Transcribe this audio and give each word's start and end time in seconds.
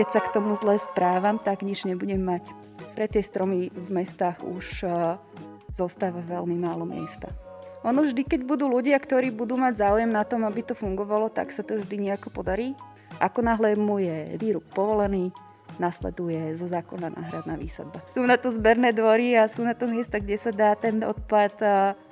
keď 0.00 0.16
sa 0.16 0.24
k 0.24 0.32
tomu 0.32 0.56
zle 0.56 0.80
správam, 0.80 1.36
tak 1.36 1.60
nič 1.60 1.84
nebudem 1.84 2.24
mať. 2.24 2.48
Pre 2.96 3.04
tie 3.04 3.20
stromy 3.20 3.68
v 3.68 3.88
mestách 3.92 4.40
už 4.40 4.88
zostáva 5.76 6.24
veľmi 6.24 6.56
málo 6.56 6.88
miesta. 6.88 7.28
Ono 7.84 8.08
vždy, 8.08 8.24
keď 8.24 8.48
budú 8.48 8.64
ľudia, 8.72 8.96
ktorí 8.96 9.28
budú 9.28 9.60
mať 9.60 9.84
záujem 9.84 10.08
na 10.08 10.24
tom, 10.24 10.48
aby 10.48 10.64
to 10.64 10.72
fungovalo, 10.72 11.28
tak 11.28 11.52
sa 11.52 11.60
to 11.60 11.76
vždy 11.76 12.08
nejako 12.08 12.32
podarí. 12.32 12.72
Ako 13.20 13.44
náhle 13.44 13.76
je 13.76 14.40
výrub 14.40 14.64
povolený, 14.72 15.36
nasleduje 15.80 16.60
zo 16.60 16.68
zákona 16.68 17.16
náhradná 17.16 17.56
výsadba. 17.56 18.04
Sú 18.04 18.20
na 18.28 18.36
to 18.36 18.52
zberné 18.52 18.92
dvory 18.92 19.32
a 19.40 19.48
sú 19.48 19.64
na 19.64 19.72
to 19.72 19.88
miesta, 19.88 20.20
kde 20.20 20.36
sa 20.36 20.52
dá 20.52 20.76
ten 20.76 21.00
odpad 21.00 21.56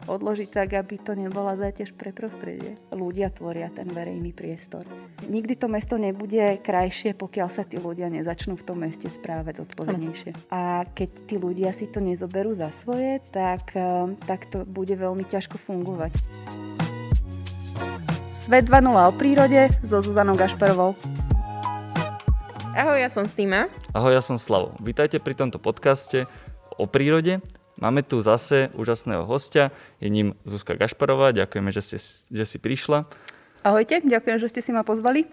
odložiť 0.09 0.49
tak, 0.49 0.73
aby 0.73 0.97
to 0.97 1.13
nebola 1.13 1.53
záťaž 1.61 1.93
pre 1.93 2.17
prostredie. 2.17 2.81
Ľudia 2.89 3.29
tvoria 3.29 3.69
ten 3.69 3.93
verejný 3.93 4.33
priestor. 4.33 4.89
Nikdy 5.29 5.61
to 5.61 5.69
mesto 5.69 6.01
nebude 6.01 6.65
krajšie, 6.65 7.13
pokiaľ 7.13 7.49
sa 7.53 7.69
tí 7.69 7.77
ľudia 7.77 8.09
nezačnú 8.09 8.57
v 8.57 8.65
tom 8.65 8.81
meste 8.81 9.13
správať 9.13 9.69
odpovednejšie. 9.69 10.49
A 10.49 10.89
keď 10.89 11.29
tí 11.29 11.37
ľudia 11.37 11.77
si 11.77 11.85
to 11.85 12.01
nezoberú 12.01 12.57
za 12.57 12.73
svoje, 12.73 13.21
tak, 13.29 13.77
tak 14.25 14.49
to 14.49 14.65
bude 14.65 14.97
veľmi 14.97 15.29
ťažko 15.29 15.61
fungovať. 15.61 16.17
Svet 18.33 18.71
2.0 18.71 18.87
o 18.97 19.13
prírode 19.13 19.69
so 19.85 20.01
Zuzanou 20.01 20.39
Gašparovou. 20.39 20.97
Ahoj, 22.79 23.03
ja 23.03 23.11
som 23.11 23.27
Sima. 23.27 23.67
Ahoj, 23.91 24.15
ja 24.15 24.23
som 24.23 24.39
Slavo. 24.39 24.71
Vítajte 24.79 25.19
pri 25.19 25.35
tomto 25.35 25.59
podcaste 25.59 26.31
o 26.79 26.87
prírode. 26.87 27.43
Máme 27.75 28.07
tu 28.07 28.23
zase 28.23 28.71
úžasného 28.79 29.27
hostia, 29.27 29.75
je 29.99 30.07
ním 30.07 30.39
Zuzka 30.47 30.79
Gašparová. 30.79 31.35
Ďakujeme, 31.35 31.75
že, 31.75 31.83
ste, 31.83 31.99
že 32.31 32.45
si 32.47 32.63
prišla. 32.63 33.03
Ahojte, 33.67 33.99
ďakujem, 34.07 34.39
že 34.39 34.47
ste 34.55 34.63
si 34.63 34.71
ma 34.71 34.87
pozvali. 34.87 35.27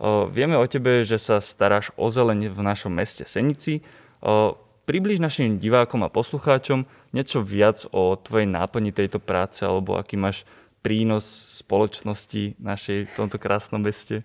O, 0.00 0.32
vieme 0.32 0.56
o 0.56 0.64
tebe, 0.64 1.04
že 1.04 1.20
sa 1.20 1.44
staráš 1.44 1.92
o 2.00 2.08
zeleň 2.08 2.48
v 2.48 2.60
našom 2.64 2.96
meste 2.96 3.28
Senici. 3.28 3.84
O, 4.24 4.56
približ 4.88 5.20
našim 5.20 5.60
divákom 5.60 6.08
a 6.08 6.08
poslucháčom 6.08 6.88
niečo 7.12 7.44
viac 7.44 7.84
o 7.92 8.16
tvojej 8.16 8.48
náplni 8.48 8.96
tejto 8.96 9.20
práce 9.20 9.60
alebo 9.60 10.00
aký 10.00 10.16
máš 10.16 10.48
prínos 10.80 11.28
spoločnosti 11.60 12.56
našej 12.56 13.12
v 13.12 13.12
tomto 13.12 13.36
krásnom 13.36 13.84
meste. 13.84 14.24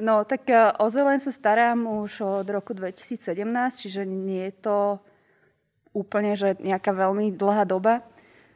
No, 0.00 0.24
tak 0.24 0.48
e, 0.48 0.56
o 0.80 0.88
zelen 0.88 1.20
sa 1.20 1.28
starám 1.28 1.84
už 1.84 2.24
od 2.24 2.48
roku 2.48 2.72
2017, 2.72 3.20
čiže 3.84 4.08
nie 4.08 4.48
je 4.48 4.54
to 4.64 4.78
úplne, 5.92 6.32
že 6.40 6.56
nejaká 6.56 6.96
veľmi 6.96 7.36
dlhá 7.36 7.68
doba. 7.68 8.00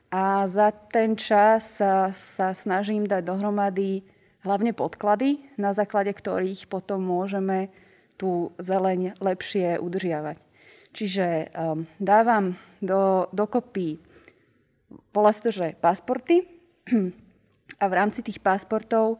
A 0.09 0.49
za 0.49 0.73
ten 0.73 1.21
čas 1.21 1.77
sa, 1.77 2.17
sa 2.17 2.57
snažím 2.57 3.05
dať 3.05 3.29
dohromady 3.29 4.09
hlavne 4.41 4.73
podklady, 4.73 5.45
na 5.61 5.77
základe 5.77 6.17
ktorých 6.17 6.65
potom 6.71 7.05
môžeme 7.05 7.69
tú 8.17 8.55
zeleň 8.57 9.19
lepšie 9.19 9.77
udržiavať. 9.83 10.39
Čiže 10.95 11.51
um, 11.51 11.91
dávam 11.99 12.55
do, 12.79 13.27
dokopy, 13.35 13.99
volá 15.11 15.35
sa 15.35 15.43
to, 15.43 15.51
že 15.51 15.75
pasporty 15.83 16.47
a 17.83 17.85
v 17.91 17.97
rámci 17.99 18.23
tých 18.23 18.39
pasportov 18.39 19.19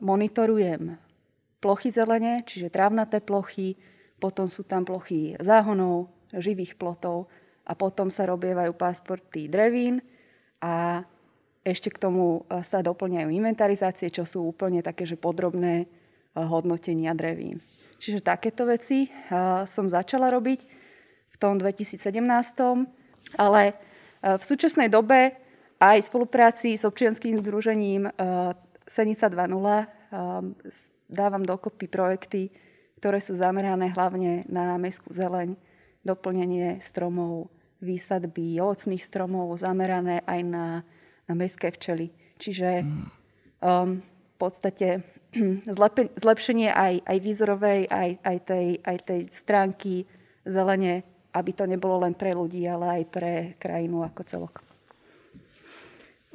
monitorujem 0.00 0.96
plochy 1.60 1.88
zelene, 1.92 2.44
čiže 2.46 2.72
trávnaté 2.72 3.20
plochy, 3.20 3.76
potom 4.16 4.48
sú 4.48 4.64
tam 4.64 4.84
plochy 4.84 5.36
záhonov, 5.40 6.08
živých 6.32 6.76
plotov 6.80 7.28
a 7.68 7.76
potom 7.76 8.08
sa 8.08 8.24
robievajú 8.24 8.72
pasporty 8.72 9.48
drevín 9.48 10.00
a 10.62 11.04
ešte 11.66 11.90
k 11.90 11.98
tomu 11.98 12.46
sa 12.62 12.78
doplňajú 12.80 13.28
inventarizácie, 13.28 14.08
čo 14.14 14.22
sú 14.22 14.46
úplne 14.46 14.80
také, 14.86 15.02
že 15.02 15.18
podrobné 15.18 15.90
hodnotenia 16.36 17.10
drevín. 17.16 17.58
Čiže 17.98 18.22
takéto 18.22 18.68
veci 18.68 19.10
som 19.66 19.90
začala 19.90 20.30
robiť 20.30 20.60
v 21.32 21.36
tom 21.36 21.58
2017, 21.58 21.98
ale 23.34 23.62
v 24.22 24.42
súčasnej 24.44 24.86
dobe 24.88 25.34
aj 25.82 25.96
v 26.00 26.08
spolupráci 26.08 26.78
s 26.78 26.86
občianským 26.86 27.36
združením 27.42 28.08
Senica 28.86 29.26
2.0 29.26 29.50
um, 29.50 30.54
dávam 31.10 31.42
dokopy 31.42 31.86
projekty, 31.90 32.54
ktoré 33.02 33.18
sú 33.18 33.34
zamerané 33.34 33.90
hlavne 33.92 34.46
na 34.46 34.78
mestskú 34.78 35.10
zeleň, 35.12 35.58
doplnenie 36.06 36.78
stromov, 36.82 37.50
výsadby 37.82 38.56
ovocných 38.62 39.02
stromov, 39.02 39.58
zamerané 39.58 40.22
aj 40.24 40.40
na, 40.46 40.66
na 41.26 41.34
mestské 41.34 41.74
včely. 41.74 42.14
Čiže 42.38 42.86
um, 43.60 44.00
v 44.00 44.36
podstate 44.38 45.02
zlepšenie 46.22 46.70
aj, 46.70 46.94
aj 47.04 47.18
výzorovej, 47.20 47.80
aj, 47.90 48.10
aj, 48.22 48.38
tej, 48.46 48.66
aj 48.86 48.96
tej 49.02 49.20
stránky 49.34 49.94
zelene, 50.46 51.02
aby 51.34 51.50
to 51.52 51.66
nebolo 51.68 52.06
len 52.06 52.14
pre 52.14 52.32
ľudí, 52.32 52.64
ale 52.64 53.02
aj 53.02 53.04
pre 53.12 53.32
krajinu 53.58 54.06
ako 54.06 54.22
celok. 54.24 54.65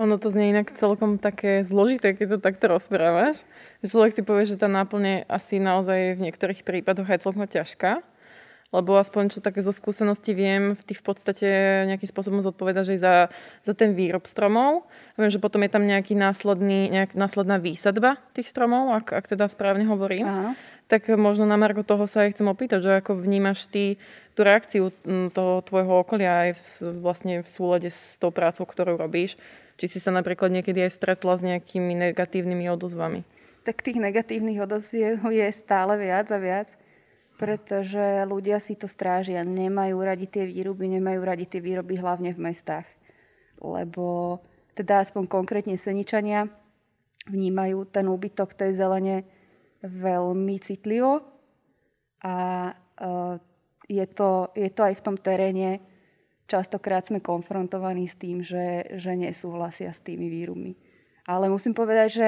Ono 0.02 0.18
to 0.18 0.34
znie 0.34 0.50
inak 0.50 0.74
celkom 0.74 1.22
také 1.22 1.62
zložité, 1.62 2.18
keď 2.18 2.26
to 2.34 2.38
takto 2.42 2.66
rozprávaš. 2.74 3.46
Človek 3.86 4.18
si 4.18 4.26
povie, 4.26 4.50
že 4.50 4.58
tá 4.58 4.66
náplň 4.66 5.30
asi 5.30 5.62
naozaj 5.62 6.18
v 6.18 6.24
niektorých 6.26 6.66
prípadoch 6.66 7.06
aj 7.06 7.22
celkom 7.22 7.46
ťažká. 7.46 8.02
Lebo 8.72 8.96
aspoň 8.96 9.36
čo 9.36 9.44
také 9.44 9.60
zo 9.60 9.76
skúsenosti 9.76 10.32
viem, 10.32 10.80
ty 10.88 10.96
v 10.96 11.04
podstate 11.04 11.46
nejakým 11.92 12.08
spôsobom 12.08 12.40
zodpovedaš 12.40 12.96
aj 12.96 13.00
za, 13.04 13.16
za 13.68 13.74
ten 13.76 13.92
výrob 13.92 14.24
stromov. 14.26 14.88
A 15.14 15.28
viem, 15.28 15.30
že 15.30 15.44
potom 15.44 15.60
je 15.62 15.70
tam 15.70 15.84
nejaký 15.84 16.16
následný, 16.16 16.88
nejak, 16.88 17.14
následná 17.14 17.60
výsadba 17.60 18.18
tých 18.32 18.48
stromov, 18.48 18.96
ak, 18.96 19.12
ak 19.12 19.26
teda 19.36 19.52
správne 19.52 19.86
hovorím. 19.86 20.26
Aha. 20.26 20.52
Tak 20.88 21.14
možno 21.14 21.44
na 21.46 21.60
Marko 21.60 21.84
toho 21.84 22.08
sa 22.08 22.26
aj 22.26 22.40
chcem 22.40 22.48
opýtať, 22.48 22.80
že 22.80 22.92
ako 23.04 23.20
vnímaš 23.20 23.68
ty 23.68 24.00
tú 24.34 24.48
reakciu 24.48 24.90
toho 25.36 25.62
tvojho 25.68 26.02
okolia 26.02 26.48
aj 26.48 26.52
v, 26.56 26.64
vlastne 27.04 27.34
v 27.44 27.50
súlade 27.52 27.92
s 27.92 28.16
tou 28.18 28.32
prácou, 28.32 28.64
ktorú 28.64 28.96
robíš 28.96 29.36
či 29.82 29.90
si 29.90 29.98
sa 29.98 30.14
napríklad 30.14 30.54
niekedy 30.54 30.86
aj 30.86 30.94
stretla 30.94 31.34
s 31.34 31.42
nejakými 31.42 32.14
negatívnymi 32.14 32.70
odozvami? 32.70 33.26
Tak 33.66 33.82
tých 33.82 33.98
negatívnych 33.98 34.62
odoziev 34.62 35.26
je 35.26 35.48
stále 35.50 35.98
viac 35.98 36.30
a 36.30 36.38
viac, 36.38 36.70
pretože 37.42 38.22
ľudia 38.30 38.62
si 38.62 38.78
to 38.78 38.86
strážia. 38.86 39.42
Nemajú 39.42 39.98
radi 40.06 40.30
tie 40.30 40.46
výroby, 40.46 40.86
nemajú 40.86 41.26
radi 41.26 41.50
tie 41.50 41.58
výroby 41.66 41.98
hlavne 41.98 42.30
v 42.38 42.54
mestách. 42.54 42.86
Lebo 43.58 44.38
teda 44.78 45.02
aspoň 45.02 45.26
konkrétne 45.26 45.74
Seničania 45.74 46.46
vnímajú 47.26 47.90
ten 47.90 48.06
úbytok 48.06 48.54
tej 48.54 48.78
zelene 48.78 49.26
veľmi 49.82 50.62
citlivo 50.62 51.26
a 52.22 52.36
e, 52.70 52.74
je 53.90 54.06
to, 54.14 54.54
je 54.54 54.70
to 54.70 54.82
aj 54.86 54.94
v 54.98 55.06
tom 55.06 55.18
teréne 55.18 55.82
častokrát 56.52 57.08
sme 57.08 57.24
konfrontovaní 57.24 58.12
s 58.12 58.20
tým, 58.20 58.44
že, 58.44 58.92
že 59.00 59.16
nesúhlasia 59.16 59.96
s 59.96 60.04
tými 60.04 60.28
výrubmi. 60.28 60.76
Ale 61.24 61.48
musím 61.48 61.72
povedať, 61.72 62.10
že 62.12 62.28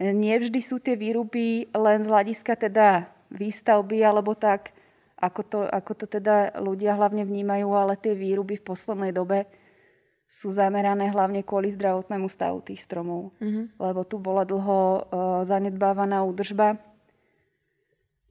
nevždy 0.00 0.60
sú 0.64 0.80
tie 0.80 0.96
výruby 0.96 1.68
len 1.76 2.00
z 2.00 2.08
hľadiska 2.08 2.56
teda 2.56 3.12
výstavby 3.28 4.00
alebo 4.00 4.32
tak, 4.32 4.72
ako 5.20 5.40
to, 5.44 5.58
ako 5.68 5.92
to 5.92 6.06
teda 6.08 6.56
ľudia 6.56 6.96
hlavne 6.96 7.28
vnímajú, 7.28 7.68
ale 7.76 8.00
tie 8.00 8.16
výruby 8.16 8.56
v 8.56 8.66
poslednej 8.66 9.12
dobe 9.12 9.44
sú 10.24 10.50
zamerané 10.50 11.12
hlavne 11.12 11.44
kvôli 11.44 11.70
zdravotnému 11.76 12.26
stavu 12.26 12.64
tých 12.64 12.82
stromov. 12.82 13.30
Mm-hmm. 13.38 13.78
Lebo 13.78 14.00
tu 14.02 14.16
bola 14.18 14.42
dlho 14.42 14.80
uh, 14.80 15.00
zanedbávaná 15.46 16.24
údržba 16.26 16.80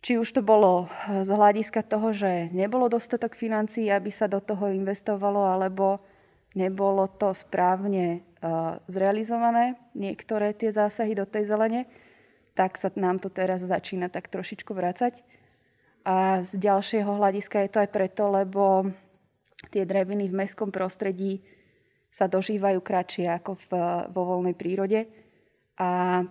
či 0.04 0.20
už 0.20 0.36
to 0.36 0.42
bolo 0.44 0.92
z 1.08 1.32
hľadiska 1.32 1.80
toho, 1.88 2.12
že 2.12 2.52
nebolo 2.52 2.92
dostatok 2.92 3.40
financií, 3.40 3.88
aby 3.88 4.12
sa 4.12 4.28
do 4.28 4.44
toho 4.44 4.68
investovalo, 4.68 5.48
alebo 5.48 6.04
nebolo 6.60 7.08
to 7.08 7.32
správne 7.32 8.20
uh, 8.20 8.78
zrealizované, 8.92 9.80
niektoré 9.96 10.52
tie 10.52 10.76
zásahy 10.76 11.16
do 11.16 11.24
tej 11.24 11.48
zelene, 11.48 11.88
tak 12.54 12.76
sa 12.76 12.92
nám 13.00 13.24
to 13.24 13.32
teraz 13.32 13.64
začína 13.64 14.12
tak 14.12 14.28
trošičku 14.28 14.76
vrácať. 14.76 15.24
A 16.04 16.44
z 16.44 16.60
ďalšieho 16.60 17.08
hľadiska 17.08 17.64
je 17.64 17.70
to 17.72 17.80
aj 17.80 17.90
preto, 17.90 18.28
lebo 18.28 18.92
tie 19.72 19.88
dreviny 19.88 20.28
v 20.28 20.36
mestskom 20.36 20.68
prostredí 20.68 21.40
sa 22.12 22.28
dožívajú 22.28 22.84
kratšie 22.84 23.26
ako 23.40 23.56
v, 23.56 23.70
vo 24.12 24.22
voľnej 24.36 24.54
prírode. 24.54 25.08
A 25.80 26.22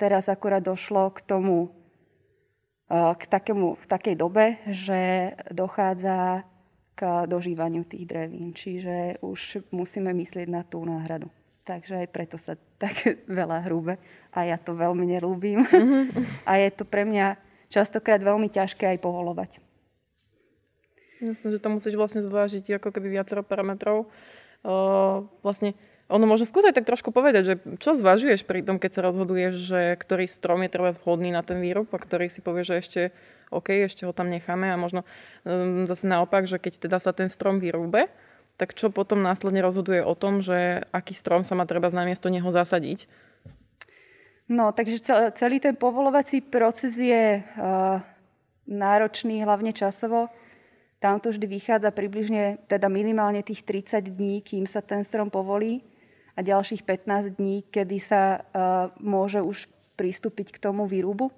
teraz 0.00 0.32
akurát 0.32 0.64
došlo 0.64 1.12
k 1.14 1.22
tomu 1.22 1.81
k, 2.92 3.22
takému, 3.24 3.80
v 3.80 3.86
takej 3.88 4.14
dobe, 4.20 4.60
že 4.68 5.32
dochádza 5.48 6.44
k 6.92 7.24
dožívaniu 7.24 7.88
tých 7.88 8.04
drevín. 8.04 8.52
Čiže 8.52 9.24
už 9.24 9.64
musíme 9.72 10.12
myslieť 10.12 10.48
na 10.52 10.60
tú 10.60 10.84
náhradu. 10.84 11.32
Takže 11.64 12.04
aj 12.04 12.08
preto 12.12 12.36
sa 12.36 12.58
tak 12.82 13.24
veľa 13.24 13.64
hrúbe. 13.64 13.96
A 14.36 14.44
ja 14.44 14.60
to 14.60 14.76
veľmi 14.76 15.08
nelúbim. 15.08 15.64
Mm-hmm. 15.64 16.04
A 16.50 16.60
je 16.60 16.68
to 16.76 16.84
pre 16.84 17.08
mňa 17.08 17.40
častokrát 17.72 18.20
veľmi 18.20 18.52
ťažké 18.52 18.84
aj 18.92 18.98
povolovať. 19.00 19.56
Jasne, 21.22 21.54
že 21.54 21.62
to 21.62 21.70
musíš 21.70 21.94
vlastne 21.94 22.20
zvážiť 22.20 22.82
ako 22.82 22.90
keby 22.90 23.14
viacero 23.14 23.46
parametrov. 23.46 24.10
vlastne 25.40 25.78
ono 26.12 26.28
môže 26.28 26.44
skúsiť 26.44 26.76
tak 26.76 26.84
trošku 26.84 27.08
povedať, 27.08 27.42
že 27.48 27.54
čo 27.80 27.96
zvažuješ 27.96 28.44
pri 28.44 28.60
tom, 28.60 28.76
keď 28.76 29.00
sa 29.00 29.06
rozhoduješ, 29.08 29.54
že 29.56 29.80
ktorý 29.96 30.28
strom 30.28 30.60
je 30.60 30.68
treba 30.68 30.92
vhodný 30.92 31.32
na 31.32 31.40
ten 31.40 31.56
výrob 31.56 31.88
a 31.88 31.96
ktorý 31.96 32.28
si 32.28 32.44
povie, 32.44 32.68
že 32.68 32.84
ešte 32.84 33.00
OK, 33.48 33.72
ešte 33.72 34.04
ho 34.04 34.12
tam 34.12 34.28
necháme 34.28 34.68
a 34.68 34.76
možno 34.76 35.08
um, 35.44 35.88
zase 35.88 36.04
naopak, 36.04 36.44
že 36.44 36.60
keď 36.60 36.84
teda 36.84 37.00
sa 37.00 37.16
ten 37.16 37.32
strom 37.32 37.56
vyrúbe, 37.56 38.12
tak 38.60 38.76
čo 38.76 38.92
potom 38.92 39.24
následne 39.24 39.64
rozhoduje 39.64 40.04
o 40.04 40.12
tom, 40.12 40.44
že 40.44 40.84
aký 40.92 41.16
strom 41.16 41.48
sa 41.48 41.56
má 41.56 41.64
treba 41.64 41.88
z 41.88 41.96
namiesto 41.96 42.28
neho 42.28 42.48
zasadiť? 42.52 43.08
No, 44.52 44.76
takže 44.76 45.32
celý 45.32 45.64
ten 45.64 45.72
povolovací 45.80 46.44
proces 46.44 46.92
je 47.00 47.40
uh, 47.40 48.04
náročný, 48.68 49.40
hlavne 49.40 49.72
časovo. 49.72 50.28
Tam 51.00 51.16
to 51.24 51.32
vždy 51.32 51.48
vychádza 51.48 51.88
približne, 51.88 52.60
teda 52.68 52.92
minimálne 52.92 53.40
tých 53.40 53.64
30 53.64 54.12
dní, 54.12 54.44
kým 54.44 54.68
sa 54.68 54.84
ten 54.84 55.00
strom 55.08 55.32
povolí 55.32 55.91
a 56.32 56.40
ďalších 56.40 56.82
15 56.84 57.36
dní, 57.36 57.64
kedy 57.68 57.98
sa 58.00 58.40
uh, 58.40 58.94
môže 59.00 59.44
už 59.44 59.68
pristúpiť 59.96 60.56
k 60.56 60.62
tomu 60.62 60.88
výrubu. 60.88 61.28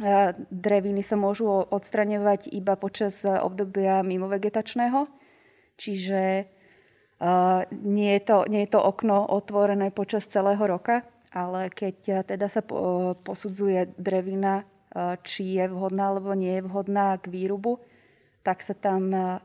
Uh, 0.00 0.34
dreviny 0.50 1.02
sa 1.02 1.14
môžu 1.14 1.46
odstraňovať 1.48 2.50
iba 2.50 2.74
počas 2.74 3.22
obdobia 3.22 4.02
mimovegetačného, 4.02 5.06
čiže 5.76 6.50
nie, 7.84 8.16
je 8.16 8.22
to, 8.24 8.48
nie 8.48 8.64
je 8.64 8.72
to 8.72 8.80
okno 8.80 9.28
otvorené 9.28 9.92
počas 9.92 10.24
celého 10.24 10.64
roka, 10.64 11.04
ale 11.28 11.68
keď 11.68 12.24
teda 12.24 12.48
sa 12.48 12.64
posudzuje 13.12 13.92
drevina, 14.00 14.64
či 15.22 15.60
je 15.60 15.68
vhodná 15.68 16.10
alebo 16.10 16.32
nie 16.32 16.58
je 16.58 16.66
vhodná 16.66 17.20
k 17.20 17.28
výrubu, 17.28 17.78
tak 18.42 18.64
sa 18.64 18.74
tam 18.74 19.12
e, 19.12 19.38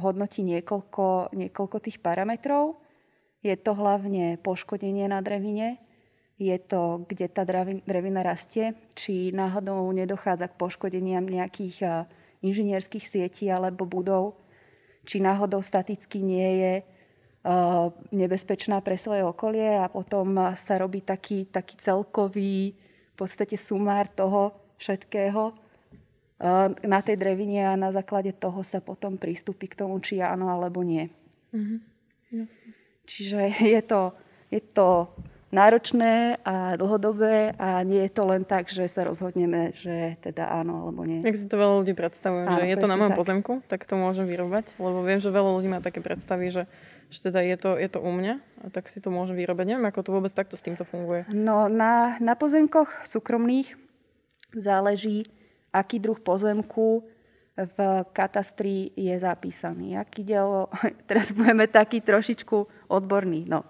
hodnotí 0.00 0.40
niekoľko, 0.46 1.34
niekoľko 1.36 1.76
tých 1.82 1.98
parametrov. 2.00 2.80
Je 3.40 3.56
to 3.56 3.72
hlavne 3.72 4.36
poškodenie 4.44 5.08
na 5.08 5.24
drevine, 5.24 5.80
je 6.40 6.56
to, 6.56 7.04
kde 7.04 7.28
tá 7.28 7.44
drevina 7.84 8.24
rastie, 8.24 8.72
či 8.96 9.28
náhodou 9.28 9.84
nedochádza 9.92 10.48
k 10.48 10.56
poškodeniam 10.56 11.24
nejakých 11.24 12.08
inžinierských 12.40 13.04
sietí 13.04 13.52
alebo 13.52 13.84
budov, 13.84 14.40
či 15.04 15.20
náhodou 15.20 15.60
staticky 15.60 16.24
nie 16.24 16.50
je 16.64 16.74
nebezpečná 18.12 18.80
pre 18.80 18.96
svoje 18.96 19.20
okolie 19.24 19.80
a 19.80 19.88
potom 19.92 20.56
sa 20.56 20.80
robí 20.80 21.04
taký, 21.04 21.44
taký 21.48 21.76
celkový 21.76 22.72
v 23.12 23.14
podstate 23.16 23.60
sumár 23.60 24.08
toho 24.08 24.56
všetkého, 24.80 25.52
na 26.88 27.00
tej 27.04 27.20
drevine 27.20 27.68
a 27.68 27.76
na 27.76 27.92
základe 27.92 28.32
toho 28.32 28.64
sa 28.64 28.80
potom 28.80 29.20
prístupí 29.20 29.68
k 29.68 29.84
tomu, 29.84 30.00
či 30.00 30.24
áno 30.24 30.48
alebo 30.48 30.80
nie. 30.80 31.12
Mm-hmm. 31.52 32.79
Čiže 33.10 33.40
je 33.74 33.82
to, 33.82 34.14
je 34.54 34.62
to 34.62 35.10
náročné 35.50 36.38
a 36.46 36.78
dlhodobé 36.78 37.58
a 37.58 37.82
nie 37.82 38.06
je 38.06 38.12
to 38.14 38.22
len 38.22 38.46
tak, 38.46 38.70
že 38.70 38.86
sa 38.86 39.02
rozhodneme, 39.02 39.74
že 39.74 40.14
teda 40.22 40.46
áno 40.46 40.86
alebo 40.86 41.02
nie. 41.02 41.18
Jak 41.26 41.34
si 41.34 41.50
to 41.50 41.58
veľa 41.58 41.82
ľudí 41.82 41.94
predstavuje, 41.98 42.46
áno, 42.46 42.54
že 42.54 42.70
je 42.70 42.76
to 42.78 42.86
na 42.86 42.94
mojom 42.94 43.14
tak. 43.14 43.20
pozemku, 43.20 43.52
tak 43.66 43.80
to 43.82 43.94
môžem 43.98 44.30
vyrobať, 44.30 44.78
lebo 44.78 45.02
viem, 45.02 45.18
že 45.18 45.34
veľa 45.34 45.50
ľudí 45.58 45.68
má 45.68 45.82
také 45.82 45.98
predstavy, 45.98 46.54
že, 46.54 46.70
že 47.10 47.18
teda 47.18 47.42
je 47.42 47.56
to, 47.58 47.70
je 47.82 47.88
to 47.90 47.98
u 47.98 48.10
mňa, 48.14 48.34
a 48.38 48.66
tak 48.70 48.86
si 48.86 49.02
to 49.02 49.10
môžem 49.10 49.34
vyrobať. 49.34 49.74
Neviem, 49.74 49.90
ako 49.90 50.00
to 50.06 50.10
vôbec 50.14 50.30
takto 50.30 50.54
s 50.54 50.62
týmto 50.62 50.86
funguje. 50.86 51.26
No 51.34 51.66
na, 51.66 52.14
na 52.22 52.38
pozemkoch 52.38 53.02
súkromných 53.02 53.74
záleží, 54.54 55.26
aký 55.74 55.98
druh 55.98 56.18
pozemku 56.22 57.02
v 57.60 57.78
katastri 58.12 58.92
je 58.96 59.14
zapísaný. 59.20 59.96
Ak 59.98 60.16
ide 60.16 60.40
o, 60.40 60.68
teraz 61.08 61.32
budeme 61.34 61.68
taký 61.68 62.00
trošičku 62.00 62.88
odborný. 62.88 63.44
No. 63.48 63.68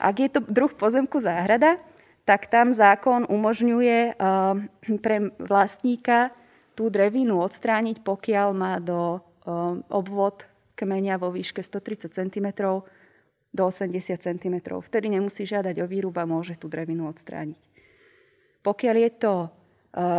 Ak 0.00 0.20
je 0.20 0.28
to 0.28 0.44
druh 0.44 0.72
pozemku 0.74 1.22
záhrada, 1.22 1.80
tak 2.24 2.48
tam 2.48 2.72
zákon 2.72 3.28
umožňuje 3.28 4.16
uh, 4.16 4.56
pre 5.00 5.28
vlastníka 5.36 6.32
tú 6.72 6.88
drevinu 6.88 7.38
odstrániť, 7.38 8.00
pokiaľ 8.00 8.48
má 8.56 8.80
do 8.80 9.20
uh, 9.20 9.78
obvod 9.92 10.48
kmeňa 10.74 11.20
vo 11.20 11.30
výške 11.30 11.60
130 11.62 12.10
cm 12.10 12.48
do 13.54 13.62
80 13.62 14.18
cm. 14.18 14.56
Vtedy 14.82 15.06
nemusí 15.06 15.46
žiadať 15.46 15.78
o 15.78 15.86
výruba, 15.86 16.26
môže 16.26 16.58
tú 16.58 16.66
drevinu 16.66 17.06
odstrániť. 17.06 17.60
Pokiaľ 18.64 18.96
je 18.98 19.10
to 19.14 19.34
Eh, 19.44 19.63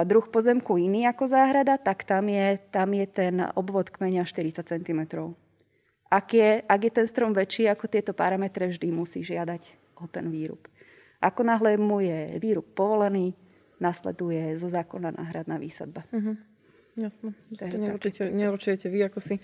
druh 0.08 0.26
pozemku 0.32 0.80
iný 0.80 1.04
ako 1.12 1.28
záhrada, 1.28 1.76
tak 1.76 2.08
tam 2.08 2.32
je, 2.32 2.60
tam 2.72 2.96
je 2.96 3.06
ten 3.12 3.36
obvod 3.60 3.92
kmeňa 3.92 4.24
40 4.24 4.64
cm. 4.64 5.02
Ak 6.08 6.32
je, 6.32 6.64
ak 6.64 6.80
je 6.80 6.92
ten 6.96 7.08
strom 7.12 7.36
väčší 7.36 7.68
ako 7.68 7.92
tieto 7.92 8.16
parametre, 8.16 8.72
vždy 8.72 8.88
musí 8.94 9.20
žiadať 9.20 9.76
o 10.00 10.08
ten 10.08 10.32
výrub. 10.32 10.64
Ako 11.20 11.44
náhle 11.44 11.76
mu 11.76 12.00
je 12.00 12.40
výrub 12.40 12.64
povolený, 12.72 13.36
nasleduje 13.84 14.56
zo 14.56 14.72
zákona 14.72 15.12
náhradná 15.12 15.60
výsadba. 15.60 16.08
Uh-huh. 16.14 16.40
Jasné. 16.96 17.36
To, 17.60 17.68
to 17.68 17.76
neurčite, 17.76 18.24
neurčujete 18.32 18.88
vy, 18.88 19.12
ako 19.12 19.20
si 19.20 19.36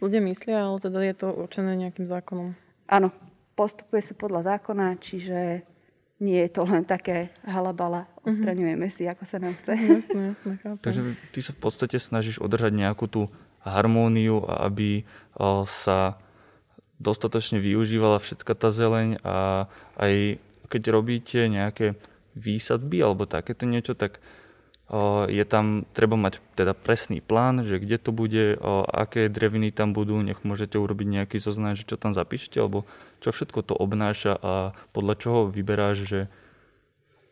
ľudia 0.00 0.24
myslia, 0.24 0.64
ale 0.64 0.80
teda 0.80 1.00
je 1.04 1.14
to 1.20 1.28
určené 1.36 1.76
nejakým 1.76 2.08
zákonom. 2.08 2.56
Áno, 2.88 3.12
postupuje 3.52 4.00
sa 4.00 4.16
podľa 4.16 4.56
zákona, 4.56 4.96
čiže 4.96 5.68
nie 6.16 6.40
je 6.48 6.50
to 6.50 6.64
len 6.64 6.84
také 6.84 7.28
halabala, 7.44 8.08
mhm. 8.08 8.32
odstraňujeme 8.32 8.88
si, 8.88 9.04
ako 9.04 9.24
sa 9.28 9.36
nám 9.36 9.52
chce. 9.52 9.72
Jasne, 10.00 10.22
jasne, 10.32 10.52
Takže 10.80 11.00
ty 11.32 11.40
sa 11.44 11.52
v 11.52 11.60
podstate 11.60 11.96
snažíš 12.00 12.40
održať 12.40 12.72
nejakú 12.72 13.04
tú 13.08 13.28
harmóniu, 13.66 14.46
aby 14.46 15.02
sa 15.66 16.16
dostatočne 16.96 17.60
využívala 17.60 18.22
všetka 18.22 18.56
tá 18.56 18.72
zeleň 18.72 19.20
a 19.20 19.68
aj 20.00 20.40
keď 20.72 20.82
robíte 20.94 21.38
nejaké 21.50 21.98
výsadby 22.38 23.02
alebo 23.04 23.28
takéto 23.28 23.68
niečo, 23.68 23.92
tak 23.92 24.22
je 25.26 25.42
tam, 25.42 25.82
treba 25.98 26.14
mať 26.14 26.38
teda 26.54 26.70
presný 26.70 27.18
plán, 27.18 27.66
že 27.66 27.82
kde 27.82 27.98
to 27.98 28.14
bude, 28.14 28.54
aké 28.86 29.26
dreviny 29.26 29.74
tam 29.74 29.90
budú, 29.90 30.22
nech 30.22 30.46
môžete 30.46 30.78
urobiť 30.78 31.06
nejaký 31.10 31.36
zoznam, 31.42 31.74
že 31.74 31.82
čo 31.82 31.98
tam 31.98 32.14
zapíšete, 32.14 32.62
alebo 32.62 32.86
čo 33.20 33.30
všetko 33.32 33.60
to 33.66 33.74
obnáša 33.76 34.36
a 34.38 34.76
podľa 34.90 35.14
čoho 35.18 35.40
vyberáš, 35.48 36.06
že 36.06 36.20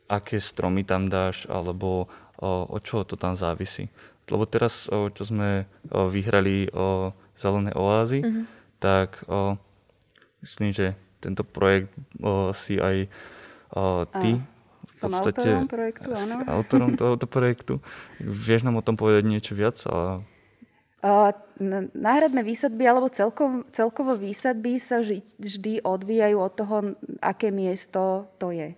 aké 0.05 0.37
stromy 0.37 0.85
tam 0.85 1.09
dáš, 1.09 1.49
alebo 1.49 2.13
o 2.41 2.79
čo 2.83 3.09
to 3.09 3.17
tam 3.17 3.35
závisí. 3.35 3.89
Lebo 4.29 4.45
teraz, 4.49 4.89
čo 4.89 5.23
sme 5.25 5.69
vyhrali 5.91 6.73
o 6.73 7.13
zelené 7.37 7.73
oázy, 7.77 8.25
mm-hmm. 8.25 8.45
tak 8.81 9.25
myslím, 10.45 10.71
že 10.73 10.97
tento 11.21 11.45
projekt 11.45 11.93
si 12.57 12.77
aj 12.77 13.09
ty 14.21 14.41
som 14.95 15.11
podstate 15.11 15.51
autorom 15.51 15.67
projektu, 15.67 16.09
áno. 16.15 16.35
Autorom 16.47 16.91
tohoto 16.95 17.27
projektu. 17.27 17.83
Vieš 18.23 18.63
nám 18.63 18.79
o 18.79 18.87
tom 18.87 18.95
povedať 18.95 19.27
niečo 19.27 19.59
viac? 19.59 19.83
A... 19.91 20.23
Náhradné 21.93 22.41
výsadby 22.41 22.89
alebo 22.89 23.13
celkovo, 23.13 23.69
celkovo 23.77 24.17
výsadby 24.17 24.81
sa 24.81 25.05
vždy 25.05 25.85
odvíjajú 25.85 26.37
od 26.41 26.53
toho, 26.57 26.77
aké 27.21 27.53
miesto 27.53 28.33
to 28.41 28.49
je. 28.57 28.73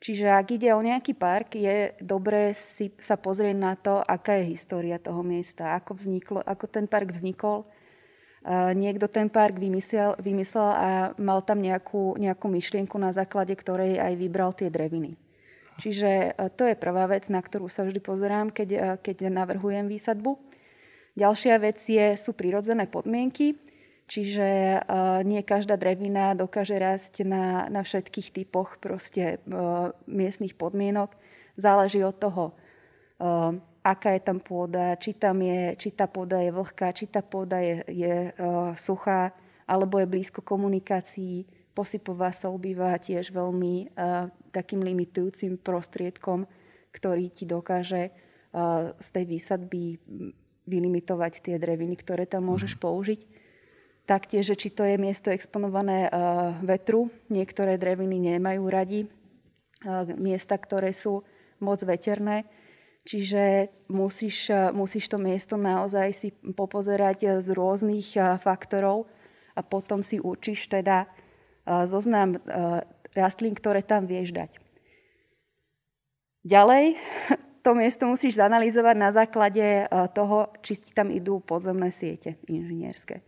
Čiže 0.00 0.32
ak 0.32 0.56
ide 0.56 0.72
o 0.72 0.80
nejaký 0.80 1.12
park, 1.12 1.60
je 1.60 1.92
dobré 2.00 2.56
si 2.56 2.88
sa 2.96 3.20
pozrieť 3.20 3.56
na 3.60 3.76
to, 3.76 4.00
aká 4.00 4.40
je 4.40 4.56
história 4.56 4.96
toho 4.96 5.20
miesta, 5.20 5.76
ako, 5.76 6.00
vzniklo, 6.00 6.40
ako 6.40 6.64
ten 6.64 6.88
park 6.88 7.12
vznikol. 7.12 7.68
niekto 8.72 9.04
ten 9.12 9.28
park 9.28 9.60
vymyslel, 9.60 10.16
vymyslel 10.16 10.68
a 10.72 10.88
mal 11.20 11.44
tam 11.44 11.60
nejakú, 11.60 12.16
nejakú 12.16 12.48
myšlienku, 12.48 12.96
na 12.96 13.12
základe 13.12 13.52
ktorej 13.52 14.00
aj 14.00 14.16
vybral 14.16 14.56
tie 14.56 14.72
dreviny. 14.72 15.20
Čiže 15.80 16.36
to 16.56 16.64
je 16.64 16.76
prvá 16.76 17.04
vec, 17.08 17.28
na 17.28 17.40
ktorú 17.40 17.68
sa 17.68 17.84
vždy 17.84 18.00
pozerám, 18.00 18.48
keď, 18.52 19.00
keď 19.04 19.28
navrhujem 19.28 19.88
výsadbu. 19.88 20.36
Ďalšia 21.18 21.56
vec 21.58 21.78
je, 21.82 22.14
sú 22.14 22.34
prirodzené 22.34 22.86
podmienky, 22.86 23.58
čiže 24.06 24.46
e, 24.46 24.78
nie 25.26 25.42
každá 25.42 25.74
drevina 25.74 26.38
dokáže 26.38 26.78
rásť 26.78 27.26
na, 27.26 27.66
na 27.70 27.82
všetkých 27.82 28.28
typoch 28.30 28.78
proste, 28.78 29.42
miestnych 30.06 30.54
podmienok. 30.54 31.14
Záleží 31.60 32.00
od 32.00 32.16
toho, 32.16 32.44
aká 33.84 34.16
je 34.16 34.22
tam 34.24 34.40
pôda, 34.40 34.96
či, 34.96 35.12
tam 35.12 35.44
je, 35.44 35.76
či 35.76 35.92
tá 35.92 36.08
pôda 36.08 36.40
je 36.40 36.48
vlhká, 36.56 36.88
či 36.96 37.04
tá 37.04 37.20
pôda 37.20 37.60
je, 37.60 37.84
je 37.84 38.14
suchá, 38.80 39.36
alebo 39.68 40.00
je 40.00 40.08
blízko 40.08 40.40
komunikácií 40.40 41.44
Posypová 41.70 42.34
sol 42.34 42.58
býva 42.58 42.98
tiež 42.98 43.30
veľmi 43.30 43.94
takým 44.50 44.82
limitujúcim 44.82 45.54
prostriedkom, 45.56 46.44
ktorý 46.90 47.30
ti 47.30 47.46
dokáže 47.46 48.10
z 48.98 49.08
tej 49.14 49.24
výsadby 49.24 49.96
vylimitovať 50.68 51.44
tie 51.44 51.56
dreviny, 51.56 51.96
ktoré 51.96 52.24
tam 52.28 52.48
môžeš 52.48 52.76
mhm. 52.76 52.80
použiť. 52.80 53.20
Taktiež, 54.08 54.58
či 54.58 54.74
to 54.74 54.82
je 54.82 54.98
miesto 54.98 55.30
exponované 55.30 56.10
uh, 56.10 56.58
vetru. 56.66 57.14
Niektoré 57.30 57.78
dreviny 57.78 58.34
nemajú 58.34 58.66
radi 58.66 59.06
uh, 59.06 60.02
miesta, 60.18 60.58
ktoré 60.58 60.90
sú 60.90 61.22
moc 61.62 61.78
veterné. 61.86 62.42
Čiže 63.06 63.70
musíš, 63.86 64.50
uh, 64.50 64.74
musíš 64.74 65.06
to 65.06 65.14
miesto 65.14 65.54
naozaj 65.54 66.10
si 66.10 66.28
popozerať 66.34 67.38
z 67.38 67.48
rôznych 67.54 68.40
faktorov 68.42 69.06
a 69.54 69.62
potom 69.62 70.02
si 70.02 70.18
určíš 70.18 70.66
teda 70.66 71.06
zoznam 71.86 72.40
rastlín, 73.14 73.54
ktoré 73.54 73.84
tam 73.84 74.08
vieš 74.08 74.32
dať. 74.34 74.58
Ďalej, 76.40 76.96
to 77.60 77.76
miesto 77.76 78.08
musíš 78.08 78.40
zanalizovať 78.40 78.96
na 78.96 79.10
základe 79.12 79.84
toho, 80.16 80.48
či 80.64 80.80
ti 80.80 80.90
tam 80.96 81.12
idú 81.12 81.44
podzemné 81.44 81.92
siete 81.92 82.40
inžinierské. 82.48 83.20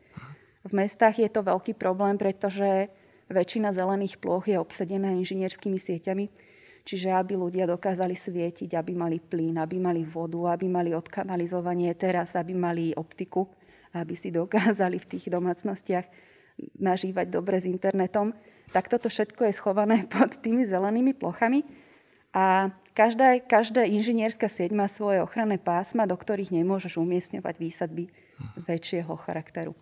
V 0.62 0.72
mestách 0.72 1.20
je 1.20 1.28
to 1.28 1.42
veľký 1.44 1.74
problém, 1.74 2.16
pretože 2.16 2.88
väčšina 3.28 3.74
zelených 3.74 4.20
ploch 4.22 4.46
je 4.46 4.56
obsadená 4.56 5.10
inžinierskými 5.18 5.76
sieťami, 5.76 6.30
čiže 6.86 7.10
aby 7.10 7.34
ľudia 7.34 7.66
dokázali 7.66 8.14
svietiť, 8.14 8.72
aby 8.78 8.92
mali 8.94 9.18
plyn, 9.18 9.58
aby 9.58 9.76
mali 9.82 10.06
vodu, 10.06 10.54
aby 10.54 10.66
mali 10.70 10.94
odkanalizovanie 10.94 11.92
teraz, 11.98 12.38
aby 12.38 12.54
mali 12.54 12.94
optiku, 12.94 13.48
aby 13.92 14.14
si 14.14 14.30
dokázali 14.30 15.02
v 15.02 15.08
tých 15.16 15.28
domácnostiach 15.28 16.06
nažívať 16.78 17.26
dobre 17.32 17.58
s 17.58 17.66
internetom, 17.66 18.32
tak 18.70 18.88
toto 18.88 19.10
všetko 19.10 19.50
je 19.50 19.52
schované 19.56 20.06
pod 20.12 20.38
tými 20.40 20.62
zelenými 20.64 21.16
plochami. 21.16 21.64
A 22.32 22.72
každá, 22.92 23.40
každá 23.40 23.84
inžinierská 23.88 24.48
sieť 24.48 24.76
má 24.76 24.86
svoje 24.86 25.20
ochranné 25.24 25.56
pásma, 25.60 26.08
do 26.08 26.16
ktorých 26.16 26.52
nemôžeš 26.52 27.00
umiestňovať 27.00 27.54
výsadby 27.58 28.12
väčšieho 28.68 29.12
charakteru. 29.16 29.74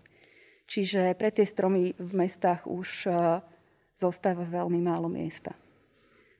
Čiže 0.70 1.18
pre 1.18 1.34
tie 1.34 1.42
stromy 1.42 1.98
v 1.98 2.12
mestách 2.14 2.70
už 2.70 3.10
e, 3.10 3.42
zostáva 3.98 4.46
veľmi 4.46 4.78
málo 4.78 5.10
miesta. 5.10 5.58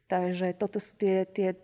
Takže 0.07 0.55
toto 0.55 0.79
sú 0.79 0.95
tie, 0.95 1.27
tie 1.27 1.59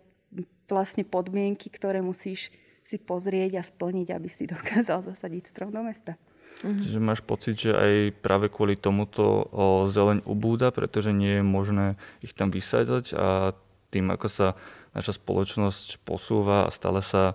vlastne 0.67 1.07
podmienky, 1.07 1.71
ktoré 1.71 2.03
musíš 2.03 2.51
si 2.83 2.99
pozrieť 2.99 3.59
a 3.59 3.63
splniť, 3.63 4.07
aby 4.11 4.27
si 4.27 4.43
dokázal 4.55 5.07
zasadiť 5.07 5.47
strom 5.47 5.71
do 5.71 5.79
mesta. 5.79 6.19
Mhm. 6.67 6.79
Čiže 6.83 6.99
máš 6.99 7.21
pocit, 7.23 7.55
že 7.55 7.71
aj 7.71 8.19
práve 8.19 8.51
kvôli 8.51 8.75
tomuto 8.75 9.47
o 9.53 9.85
zeleň 9.87 10.25
ubúda, 10.27 10.73
pretože 10.75 11.15
nie 11.15 11.39
je 11.39 11.43
možné 11.45 11.95
ich 12.19 12.33
tam 12.33 12.51
vysádzať 12.51 13.13
a 13.15 13.53
tým, 13.87 14.11
ako 14.11 14.27
sa 14.27 14.47
naša 14.91 15.17
spoločnosť 15.17 16.03
posúva 16.03 16.67
a 16.67 16.73
stále 16.73 17.03
sa 17.03 17.33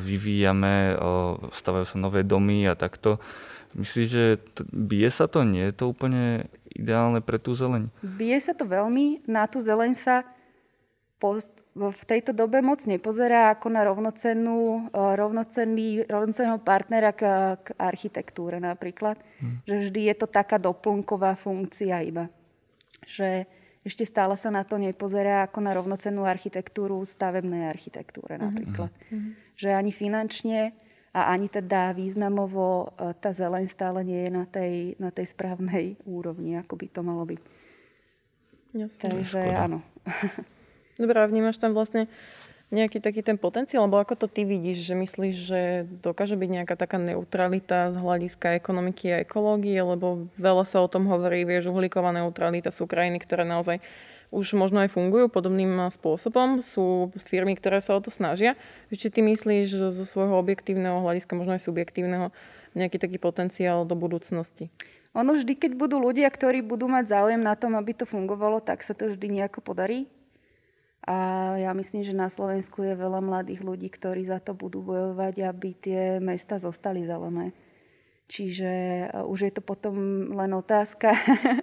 vyvíjame, 0.00 0.96
stavajú 1.50 1.86
sa 1.86 1.96
nové 1.98 2.22
domy 2.22 2.66
a 2.68 2.78
takto, 2.78 3.22
Myslíš, 3.76 4.08
že 4.08 4.24
bije 4.72 5.12
sa 5.12 5.28
to? 5.28 5.44
Nie 5.44 5.68
je 5.68 5.84
to 5.84 5.92
úplne 5.92 6.48
ideálne 6.72 7.20
pre 7.20 7.36
tú 7.36 7.52
zeleň? 7.52 7.92
Bije 8.00 8.40
sa 8.40 8.56
to 8.56 8.64
veľmi. 8.64 9.28
Na 9.28 9.44
tú 9.44 9.60
zeleň 9.60 9.92
sa 9.92 10.24
v 11.76 12.02
tejto 12.08 12.32
dobe 12.32 12.64
moc 12.64 12.80
nepozerá 12.88 13.52
ako 13.52 13.68
na 13.68 13.84
rovnocennú, 13.84 14.88
rovnocenný, 14.96 16.08
rovnocenného 16.08 16.60
partnera 16.64 17.12
k, 17.12 17.56
k 17.60 17.66
architektúre 17.76 18.56
napríklad. 18.56 19.20
Hmm. 19.44 19.60
Že 19.68 19.74
vždy 19.84 20.00
je 20.08 20.14
to 20.16 20.26
taká 20.28 20.56
doplnková 20.56 21.36
funkcia 21.36 22.00
iba. 22.00 22.32
Že 23.04 23.44
ešte 23.86 24.02
stále 24.02 24.34
sa 24.34 24.50
na 24.50 24.66
to 24.66 24.82
nepozerá 24.82 25.46
ako 25.46 25.62
na 25.62 25.70
rovnocennú 25.70 26.26
architektúru 26.26 27.06
stavebnej 27.06 27.70
architektúre 27.70 28.34
napríklad. 28.34 28.90
Hmm. 29.14 29.38
Že 29.54 29.78
ani 29.78 29.92
finančne 29.94 30.74
a 31.14 31.30
ani 31.30 31.46
teda 31.46 31.94
významovo 31.94 32.90
e, 32.98 33.14
tá 33.22 33.30
zeleň 33.30 33.70
stále 33.70 34.02
nie 34.02 34.26
je 34.26 34.30
na 34.34 34.44
tej, 34.44 34.74
na 34.98 35.14
tej 35.14 35.30
správnej 35.30 35.96
úrovni, 36.02 36.58
ako 36.58 36.74
by 36.74 36.86
to 36.90 37.00
malo 37.06 37.22
byť. 37.24 37.40
Jasne. 38.74 39.06
Takže 39.22 39.40
áno. 39.54 39.80
Dobre, 41.00 41.16
a 41.22 41.30
vnímaš 41.30 41.62
tam 41.62 41.72
vlastne 41.72 42.10
nejaký 42.74 42.98
taký 42.98 43.22
ten 43.22 43.38
potenciál, 43.38 43.86
alebo 43.86 44.02
ako 44.02 44.18
to 44.18 44.26
ty 44.26 44.42
vidíš, 44.42 44.90
že 44.90 44.94
myslíš, 44.98 45.34
že 45.38 45.60
dokáže 46.02 46.34
byť 46.34 46.50
nejaká 46.50 46.74
taká 46.74 46.98
neutralita 46.98 47.94
z 47.94 47.96
hľadiska 48.02 48.58
ekonomiky 48.58 49.06
a 49.14 49.22
ekológie, 49.22 49.78
lebo 49.78 50.26
veľa 50.34 50.66
sa 50.66 50.82
o 50.82 50.90
tom 50.90 51.06
hovorí, 51.06 51.46
vieš, 51.46 51.70
uhlíková 51.70 52.10
neutralita 52.10 52.74
sú 52.74 52.90
krajiny, 52.90 53.22
ktoré 53.22 53.46
naozaj 53.46 53.78
už 54.34 54.58
možno 54.58 54.82
aj 54.82 54.90
fungujú 54.90 55.30
podobným 55.30 55.86
spôsobom. 55.94 56.58
Sú 56.58 57.14
firmy, 57.30 57.54
ktoré 57.54 57.78
sa 57.78 57.94
o 57.94 58.02
to 58.02 58.10
snažia. 58.10 58.58
Či 58.90 59.14
ty 59.14 59.22
myslíš 59.22 59.94
zo 59.94 60.04
svojho 60.04 60.34
objektívneho 60.34 60.98
hľadiska, 61.06 61.38
možno 61.38 61.54
aj 61.54 61.62
subjektívneho, 61.62 62.34
nejaký 62.74 62.98
taký 62.98 63.22
potenciál 63.22 63.86
do 63.86 63.94
budúcnosti? 63.94 64.68
Ono 65.14 65.32
vždy, 65.38 65.54
keď 65.56 65.72
budú 65.78 65.96
ľudia, 66.02 66.26
ktorí 66.28 66.60
budú 66.60 66.90
mať 66.90 67.14
záujem 67.14 67.40
na 67.40 67.54
tom, 67.54 67.78
aby 67.78 67.94
to 67.94 68.04
fungovalo, 68.04 68.60
tak 68.60 68.82
sa 68.82 68.92
to 68.92 69.14
vždy 69.14 69.40
nejako 69.40 69.62
podarí. 69.62 70.10
A 71.06 71.54
ja 71.54 71.70
myslím, 71.70 72.02
že 72.02 72.10
na 72.10 72.26
Slovensku 72.26 72.82
je 72.82 72.98
veľa 72.98 73.22
mladých 73.22 73.62
ľudí, 73.62 73.86
ktorí 73.94 74.26
za 74.26 74.42
to 74.42 74.58
budú 74.58 74.82
bojovať, 74.82 75.34
aby 75.46 75.68
tie 75.78 76.02
mesta 76.18 76.58
zostali 76.58 77.06
zelené. 77.06 77.54
Čiže 78.26 78.70
už 79.30 79.38
je 79.46 79.52
to 79.54 79.62
potom 79.62 79.94
len 80.34 80.50
otázka 80.50 81.14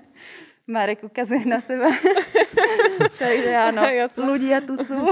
Marek 0.64 1.04
ukazuje 1.04 1.44
na 1.44 1.60
seba. 1.60 1.92
Takže 3.24 3.52
áno, 3.52 3.84
ľudia 4.32 4.64
tu 4.64 4.80
sú. 4.80 5.12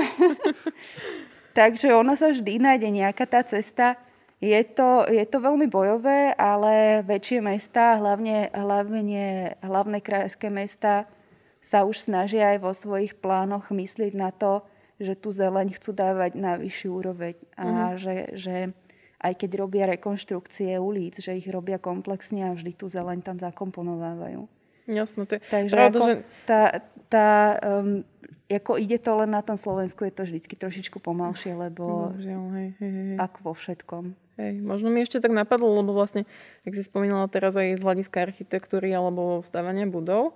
Takže 1.51 1.91
ono 1.91 2.15
sa 2.15 2.31
vždy 2.31 2.55
nájde 2.55 2.87
nejaká 2.87 3.27
tá 3.27 3.43
cesta. 3.43 3.99
Je 4.39 4.57
to, 4.63 5.05
je 5.11 5.21
to 5.27 5.37
veľmi 5.43 5.67
bojové, 5.67 6.33
ale 6.33 7.05
väčšie 7.05 7.43
mesta, 7.45 7.99
hlavne, 7.99 8.49
hlavne 8.55 9.53
hlavné 9.61 10.01
krajské 10.01 10.49
mesta, 10.49 11.05
sa 11.61 11.85
už 11.85 12.01
snažia 12.01 12.57
aj 12.57 12.59
vo 12.59 12.73
svojich 12.73 13.13
plánoch 13.21 13.69
myslieť 13.69 14.13
na 14.17 14.33
to, 14.33 14.65
že 15.01 15.17
tú 15.17 15.33
zeleň 15.33 15.77
chcú 15.77 15.93
dávať 15.93 16.37
na 16.37 16.57
vyššiu 16.57 16.89
úroveň. 16.89 17.35
A 17.57 17.65
mm-hmm. 17.65 17.97
že, 17.97 18.15
že 18.37 18.55
aj 19.21 19.33
keď 19.37 19.49
robia 19.61 19.85
rekonštrukcie 19.85 20.77
ulic, 20.81 21.21
že 21.21 21.37
ich 21.37 21.45
robia 21.49 21.77
komplexne 21.77 22.49
a 22.49 22.57
vždy 22.57 22.73
tú 22.73 22.89
zeleň 22.89 23.21
tam 23.21 23.37
zakomponovávajú. 23.37 24.49
Jasno, 24.89 25.29
to 25.29 25.37
je 25.37 25.41
Takže 25.45 25.73
pravda, 25.77 25.97
ako 25.97 26.05
že... 26.09 26.13
tá, 26.49 26.61
tá, 27.05 27.29
um, 27.61 28.01
ako 28.49 28.81
ide 28.81 28.97
to 28.97 29.13
len 29.21 29.29
na 29.29 29.45
tom 29.45 29.55
Slovensku, 29.55 30.03
je 30.09 30.13
to 30.13 30.25
vždycky 30.25 30.57
trošičku 30.57 30.97
pomalšie, 30.97 31.53
lebo 31.53 32.11
Božiaľ, 32.17 32.43
hej, 32.57 32.69
hej, 32.81 32.91
hej. 32.91 33.17
ako 33.21 33.37
vo 33.45 33.53
všetkom. 33.53 34.03
Hej, 34.41 34.53
možno 34.65 34.89
mi 34.89 35.05
ešte 35.05 35.21
tak 35.21 35.31
napadlo, 35.37 35.69
lebo 35.69 35.93
vlastne, 35.93 36.25
ak 36.65 36.73
si 36.73 36.81
spomínala 36.81 37.29
teraz 37.29 37.53
aj 37.53 37.77
z 37.77 37.85
hľadiska 37.85 38.17
architektúry 38.25 38.89
alebo 38.89 39.45
stavania 39.45 39.85
budov, 39.85 40.33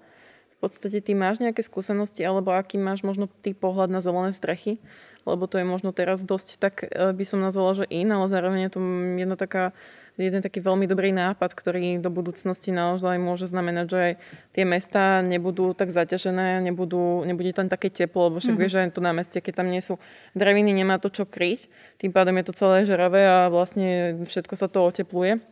podstate 0.65 0.97
ty 0.99 1.13
máš 1.13 1.37
nejaké 1.37 1.61
skúsenosti, 1.61 2.25
alebo 2.25 2.49
aký 2.51 2.81
máš 2.81 3.05
možno 3.05 3.29
ty 3.29 3.53
pohľad 3.53 3.93
na 3.93 4.01
zelené 4.01 4.33
strechy, 4.33 4.81
lebo 5.25 5.45
to 5.45 5.61
je 5.61 5.65
možno 5.65 5.93
teraz 5.93 6.25
dosť 6.25 6.49
tak, 6.57 6.75
eh, 6.89 7.13
by 7.13 7.25
som 7.25 7.39
nazvala, 7.45 7.77
že 7.77 7.85
in, 7.93 8.09
ale 8.09 8.25
zároveň 8.25 8.69
je 8.69 8.71
to 8.73 8.79
jedna 9.21 9.37
taká 9.37 9.77
jeden 10.15 10.39
taký 10.39 10.63
veľmi 10.63 10.87
dobrý 10.87 11.11
nápad, 11.11 11.51
ktorý 11.51 11.99
do 11.99 12.07
budúcnosti 12.07 12.71
naozaj 12.71 13.19
môže 13.19 13.51
znamenať, 13.51 13.85
že 13.91 13.99
aj 13.99 14.13
tie 14.55 14.63
mesta 14.63 15.19
nebudú 15.19 15.75
tak 15.75 15.91
zaťažené, 15.91 16.63
nebudú, 16.63 17.27
nebude 17.27 17.51
tam 17.51 17.67
také 17.67 17.91
teplo, 17.91 18.31
lebo 18.31 18.39
však 18.39 18.55
mm-hmm. 18.55 18.61
vieš, 18.63 18.75
že 18.79 18.95
to 18.95 19.03
námestie, 19.03 19.43
keď 19.43 19.53
tam 19.59 19.67
nie 19.67 19.83
sú 19.83 19.99
dreviny, 20.31 20.71
nemá 20.71 21.03
to 21.03 21.11
čo 21.11 21.27
kryť, 21.27 21.67
tým 21.99 22.15
pádom 22.15 22.39
je 22.39 22.45
to 22.47 22.53
celé 22.55 22.87
žeravé 22.87 23.27
a 23.27 23.51
vlastne 23.51 24.23
všetko 24.23 24.55
sa 24.55 24.71
to 24.71 24.87
otepluje 24.87 25.43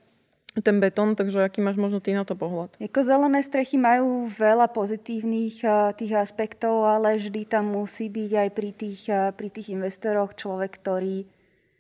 ten 0.62 0.78
betón, 0.78 1.18
takže 1.18 1.42
aký 1.42 1.66
máš 1.66 1.82
možno 1.82 1.98
ty 1.98 2.14
na 2.14 2.22
to 2.22 2.38
pohľad? 2.38 2.78
Jako 2.78 3.00
zelené 3.02 3.42
strechy 3.42 3.82
majú 3.82 4.30
veľa 4.30 4.70
pozitívnych 4.70 5.66
uh, 5.66 5.96
tých 5.98 6.14
aspektov, 6.14 6.86
ale 6.86 7.18
vždy 7.18 7.50
tam 7.50 7.74
musí 7.74 8.12
byť 8.12 8.32
aj 8.38 8.50
pri 8.54 8.70
tých, 8.70 9.02
uh, 9.10 9.34
pri 9.34 9.50
tých 9.50 9.74
investoroch 9.74 10.38
človek, 10.38 10.78
ktorý, 10.78 11.26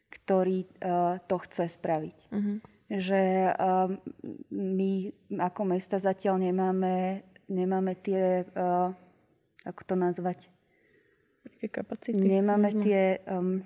ktorý 0.10 0.66
uh, 0.82 1.22
to 1.30 1.36
chce 1.38 1.78
spraviť. 1.78 2.18
Uh-huh 2.34 2.58
že 2.94 3.50
my 4.54 4.92
ako 5.42 5.62
mesta 5.66 5.98
zatiaľ 5.98 6.38
nemáme, 6.38 7.26
nemáme 7.50 7.98
tie, 7.98 8.46
ako 9.66 9.82
to 9.82 9.96
nazvať? 9.98 10.46
Také 11.44 11.68
kapacity? 11.68 12.22
Nemáme 12.22 12.70
možno. 12.70 12.82
tie, 12.86 13.20
um, 13.28 13.66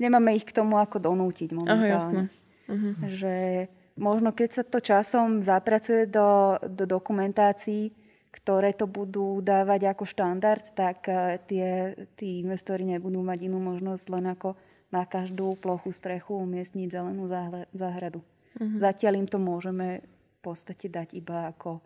nemáme 0.00 0.34
ich 0.34 0.46
k 0.48 0.56
tomu 0.56 0.80
ako 0.80 0.98
donútiť 0.98 1.52
momentálne. 1.54 1.86
Aha, 1.86 1.94
jasné. 2.00 2.20
Uh-huh. 2.66 2.92
Že 3.06 3.34
možno 4.00 4.32
keď 4.32 4.48
sa 4.50 4.64
to 4.64 4.80
časom 4.80 5.44
zapracuje 5.44 6.08
do, 6.08 6.56
do 6.64 6.88
dokumentácií, 6.88 7.92
ktoré 8.32 8.72
to 8.72 8.88
budú 8.88 9.44
dávať 9.44 9.92
ako 9.92 10.04
štandard, 10.08 10.64
tak 10.72 11.04
uh, 11.06 11.36
tie, 11.44 11.92
tí 12.16 12.40
investori 12.40 12.88
nebudú 12.88 13.20
mať 13.20 13.46
inú 13.46 13.60
možnosť 13.60 14.06
len 14.08 14.32
ako 14.32 14.56
na 14.90 15.06
každú 15.06 15.54
plochu 15.60 15.92
strechu 15.94 16.34
umiestniť 16.40 16.88
zelenú 16.90 17.30
záhradu. 17.70 18.24
Uh-huh. 18.24 18.76
Zatiaľ 18.80 19.22
im 19.22 19.28
to 19.30 19.38
môžeme 19.38 20.02
v 20.02 20.38
podstate 20.42 20.90
dať 20.90 21.14
iba 21.14 21.52
ako 21.52 21.78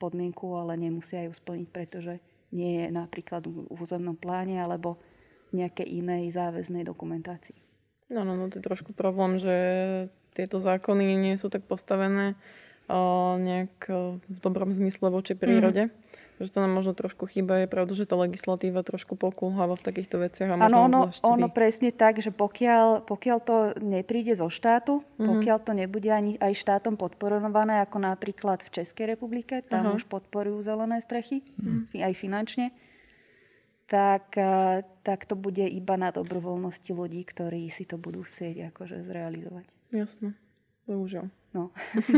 podmienku, 0.00 0.56
ale 0.56 0.76
nemusia 0.76 1.24
ju 1.24 1.32
splniť, 1.32 1.68
pretože 1.68 2.20
nie 2.52 2.84
je 2.84 2.86
napríklad 2.88 3.44
v 3.44 3.68
územnom 3.68 4.16
pláne 4.16 4.56
alebo 4.56 4.96
nejakej 5.52 5.84
inej 5.84 6.32
záväznej 6.36 6.84
dokumentácii. 6.84 7.56
No, 8.08 8.24
no, 8.24 8.36
no, 8.36 8.48
to 8.48 8.60
je 8.60 8.64
trošku 8.64 8.96
problém, 8.96 9.36
že 9.36 9.56
tieto 10.34 10.62
zákony 10.62 11.16
nie 11.16 11.34
sú 11.36 11.48
tak 11.48 11.64
postavené 11.64 12.34
o, 12.88 13.36
nejak 13.36 13.74
o, 13.88 14.18
v 14.18 14.38
dobrom 14.40 14.72
zmysle 14.72 15.12
voči 15.12 15.36
prírode. 15.36 15.88
Mm. 15.88 15.92
Že 16.38 16.54
to 16.54 16.58
nám 16.62 16.70
možno 16.70 16.94
trošku 16.94 17.26
chýba. 17.26 17.66
Je 17.66 17.66
pravda, 17.66 17.98
že 17.98 18.06
tá 18.06 18.14
legislatíva 18.14 18.86
trošku 18.86 19.18
pokulháva 19.18 19.74
v 19.74 19.82
takýchto 19.82 20.22
veciach. 20.22 20.54
Áno, 20.54 20.86
ono, 20.86 21.10
ono 21.26 21.50
presne 21.50 21.90
tak, 21.90 22.22
že 22.22 22.30
pokiaľ, 22.30 23.02
pokiaľ 23.10 23.38
to 23.42 23.56
nepríde 23.82 24.38
zo 24.38 24.46
štátu, 24.46 25.02
uh-huh. 25.02 25.26
pokiaľ 25.34 25.58
to 25.66 25.74
nebude 25.74 26.06
ani 26.06 26.38
aj 26.38 26.54
štátom 26.62 26.94
podporované, 26.94 27.82
ako 27.82 27.98
napríklad 27.98 28.62
v 28.62 28.70
Českej 28.70 29.18
republike, 29.18 29.66
tam 29.66 29.90
uh-huh. 29.90 29.98
už 29.98 30.06
podporujú 30.06 30.62
zelené 30.62 31.02
strechy, 31.02 31.42
uh-huh. 31.58 32.06
aj 32.06 32.14
finančne, 32.14 32.70
tak, 33.90 34.36
eh, 34.38 34.86
tak 35.02 35.26
to 35.26 35.34
bude 35.34 35.64
iba 35.64 35.98
na 35.98 36.14
dobrovoľnosti 36.14 36.92
ľudí, 36.92 37.24
ktorí 37.24 37.66
si 37.72 37.82
to 37.82 37.98
budú 37.98 38.22
chcieť 38.22 38.70
akože 38.70 39.02
zrealizovať. 39.08 39.77
Jasné. 39.92 40.36
Bohužiaľ. 40.88 41.28
No. 41.56 41.72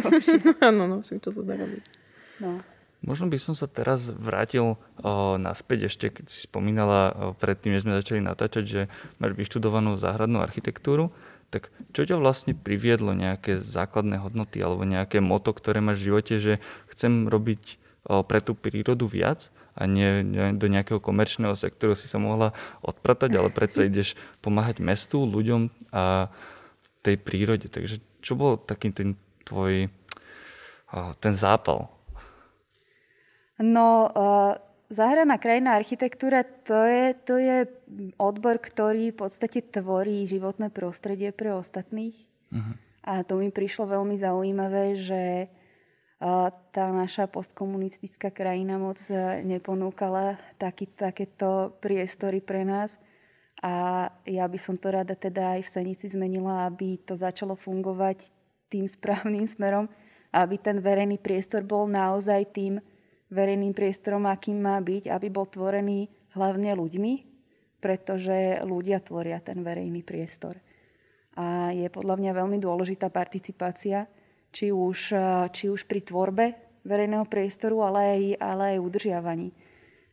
Áno, 0.68 0.86
no, 0.90 0.96
čo 1.02 1.30
sa 1.30 1.42
dá 1.42 1.54
robiť. 1.54 1.84
No. 2.42 2.58
Možno 3.00 3.32
by 3.32 3.38
som 3.40 3.56
sa 3.56 3.64
teraz 3.64 4.12
vrátil 4.12 4.76
o, 4.76 4.76
naspäť 5.40 5.88
ešte, 5.88 6.12
keď 6.12 6.26
si 6.28 6.44
spomínala 6.44 7.00
o, 7.08 7.12
predtým, 7.32 7.72
než 7.72 7.88
sme 7.88 7.96
začali 7.96 8.20
natáčať, 8.20 8.64
že 8.68 8.80
máš 9.16 9.32
vyštudovanú 9.40 9.96
záhradnú 9.96 10.44
architektúru, 10.44 11.08
tak 11.48 11.72
čo 11.96 12.04
ťa 12.04 12.20
vlastne 12.20 12.52
priviedlo 12.52 13.16
nejaké 13.16 13.56
základné 13.56 14.20
hodnoty 14.20 14.60
alebo 14.60 14.84
nejaké 14.84 15.18
moto, 15.24 15.56
ktoré 15.56 15.80
máš 15.80 16.04
v 16.04 16.06
živote, 16.12 16.34
že 16.38 16.52
chcem 16.92 17.24
robiť 17.24 17.80
o, 18.04 18.20
pre 18.20 18.44
tú 18.44 18.52
prírodu 18.52 19.08
viac 19.08 19.48
a 19.72 19.88
nie, 19.88 20.20
nie 20.20 20.52
do 20.60 20.68
nejakého 20.68 21.00
komerčného 21.00 21.56
sektoru 21.56 21.96
si 21.96 22.04
sa 22.04 22.20
mohla 22.20 22.52
odpratať, 22.84 23.32
ale 23.32 23.48
predsa 23.48 23.88
ideš 23.88 24.12
pomáhať 24.44 24.84
mestu, 24.84 25.24
ľuďom 25.24 25.72
a 25.88 26.28
tej 27.00 27.16
prírode. 27.20 27.66
Takže 27.72 28.00
čo 28.20 28.36
bol 28.36 28.60
taký 28.60 28.92
ten 28.92 29.16
tvoj 29.44 29.88
ten 31.22 31.34
zápal 31.38 31.86
No, 33.60 34.08
záhradná 34.88 35.36
krajina 35.36 35.76
architektúra 35.76 36.48
to 36.64 36.80
je, 36.88 37.12
to 37.28 37.36
je 37.36 37.68
odbor, 38.16 38.56
ktorý 38.56 39.12
v 39.12 39.20
podstate 39.28 39.60
tvorí 39.60 40.24
životné 40.24 40.72
prostredie 40.72 41.28
pre 41.28 41.52
ostatných. 41.52 42.16
Uh-huh. 42.48 42.74
A 43.04 43.20
to 43.20 43.36
mi 43.36 43.52
prišlo 43.52 43.84
veľmi 43.84 44.16
zaujímavé, 44.16 44.96
že 45.04 45.22
tá 46.72 46.84
naša 46.92 47.28
postkomunistická 47.28 48.32
krajina 48.32 48.80
moc 48.80 49.00
neponúkala 49.44 50.40
taký, 50.56 50.88
takéto 50.88 51.76
priestory 51.84 52.40
pre 52.40 52.64
nás. 52.64 52.96
A 53.60 54.08
ja 54.24 54.48
by 54.48 54.56
som 54.56 54.80
to 54.80 54.88
rada 54.88 55.12
teda 55.12 55.60
aj 55.60 55.68
v 55.68 55.72
Senici 55.72 56.08
zmenila, 56.08 56.64
aby 56.64 56.96
to 56.96 57.12
začalo 57.12 57.52
fungovať 57.52 58.24
tým 58.72 58.88
správnym 58.88 59.44
smerom, 59.54 59.84
aby 60.32 60.56
ten 60.56 60.80
verejný 60.80 61.20
priestor 61.20 61.60
bol 61.66 61.84
naozaj 61.84 62.56
tým 62.56 62.80
verejným 63.28 63.76
priestorom, 63.76 64.24
akým 64.26 64.58
má 64.58 64.80
byť, 64.80 65.12
aby 65.12 65.28
bol 65.28 65.46
tvorený 65.46 66.08
hlavne 66.34 66.72
ľuďmi, 66.74 67.12
pretože 67.78 68.62
ľudia 68.64 69.02
tvoria 69.04 69.38
ten 69.44 69.60
verejný 69.60 70.02
priestor. 70.02 70.58
A 71.38 71.70
je 71.70 71.86
podľa 71.92 72.18
mňa 72.18 72.32
veľmi 72.34 72.58
dôležitá 72.58 73.08
participácia, 73.08 74.10
či 74.50 74.74
už, 74.74 75.14
či 75.54 75.70
už 75.70 75.86
pri 75.86 76.02
tvorbe 76.02 76.58
verejného 76.82 77.22
priestoru, 77.28 77.86
ale 77.86 78.00
aj, 78.02 78.22
ale 78.42 78.62
aj 78.76 78.78
udržiavaní. 78.82 79.48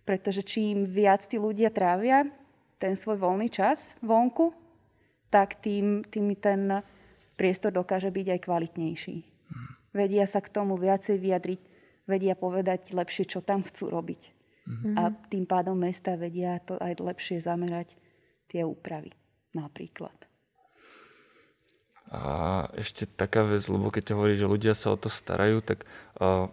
Pretože 0.05 0.45
čím 0.45 0.85
viac 0.85 1.25
tí 1.25 1.41
ľudia 1.41 1.73
trávia 1.73 2.29
ten 2.77 2.93
svoj 2.93 3.17
voľný 3.17 3.49
čas 3.49 3.93
vonku, 4.01 4.53
tak 5.27 5.59
tým, 5.59 6.05
tým 6.07 6.33
ten 6.39 6.81
priestor 7.35 7.73
dokáže 7.73 8.09
byť 8.09 8.27
aj 8.37 8.39
kvalitnejší. 8.41 9.17
Vedia 9.93 10.25
sa 10.29 10.39
k 10.41 10.53
tomu 10.53 10.77
viacej 10.77 11.17
vyjadriť 11.17 11.61
vedia 12.07 12.37
povedať 12.37 12.95
lepšie, 12.95 13.27
čo 13.27 13.43
tam 13.43 13.65
chcú 13.65 13.91
robiť. 13.91 14.21
Mm-hmm. 14.67 14.93
A 14.99 15.11
tým 15.31 15.45
pádom 15.47 15.75
mesta 15.75 16.15
vedia 16.15 16.59
to 16.63 16.79
aj 16.79 16.99
lepšie 16.99 17.39
zamerať 17.39 17.95
tie 18.47 18.63
úpravy 18.63 19.11
napríklad. 19.55 20.15
A 22.07 22.63
ešte 22.79 23.03
taká 23.03 23.43
vec, 23.43 23.67
lebo 23.67 23.91
keď 23.91 24.15
hovorí, 24.15 24.39
že 24.39 24.47
ľudia 24.47 24.71
sa 24.71 24.95
o 24.95 24.97
to 24.99 25.11
starajú, 25.11 25.59
tak 25.59 25.83
uh, 26.23 26.47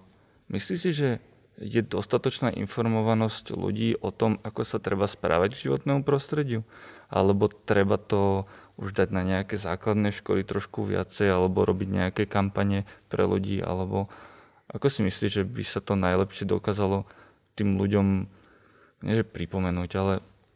myslíš 0.50 0.78
si, 0.82 0.90
že 0.90 1.10
je 1.58 1.80
dostatočná 1.86 2.50
informovanosť 2.50 3.54
ľudí 3.54 3.94
o 4.02 4.10
tom, 4.10 4.42
ako 4.42 4.66
sa 4.66 4.82
treba 4.82 5.06
správať 5.06 5.54
k 5.54 5.62
životnému 5.70 6.02
prostrediu? 6.02 6.66
Alebo 7.06 7.46
treba 7.46 7.94
to 7.94 8.50
už 8.74 8.90
dať 8.90 9.08
na 9.14 9.22
nejaké 9.22 9.54
základné 9.54 10.10
školy 10.10 10.42
trošku 10.42 10.82
viacej, 10.82 11.30
alebo 11.30 11.62
robiť 11.62 11.88
nejaké 11.88 12.22
kampane 12.26 12.82
pre 13.06 13.22
ľudí, 13.22 13.62
alebo 13.62 14.10
ako 14.66 14.90
si 14.90 15.06
myslíš, 15.06 15.30
že 15.30 15.44
by 15.46 15.62
sa 15.62 15.78
to 15.78 15.94
najlepšie 15.94 16.48
dokázalo 16.48 17.06
tým 17.54 17.78
ľuďom, 17.78 18.06
nie 19.06 19.22
pripomenúť, 19.22 19.90
ale 19.94 20.14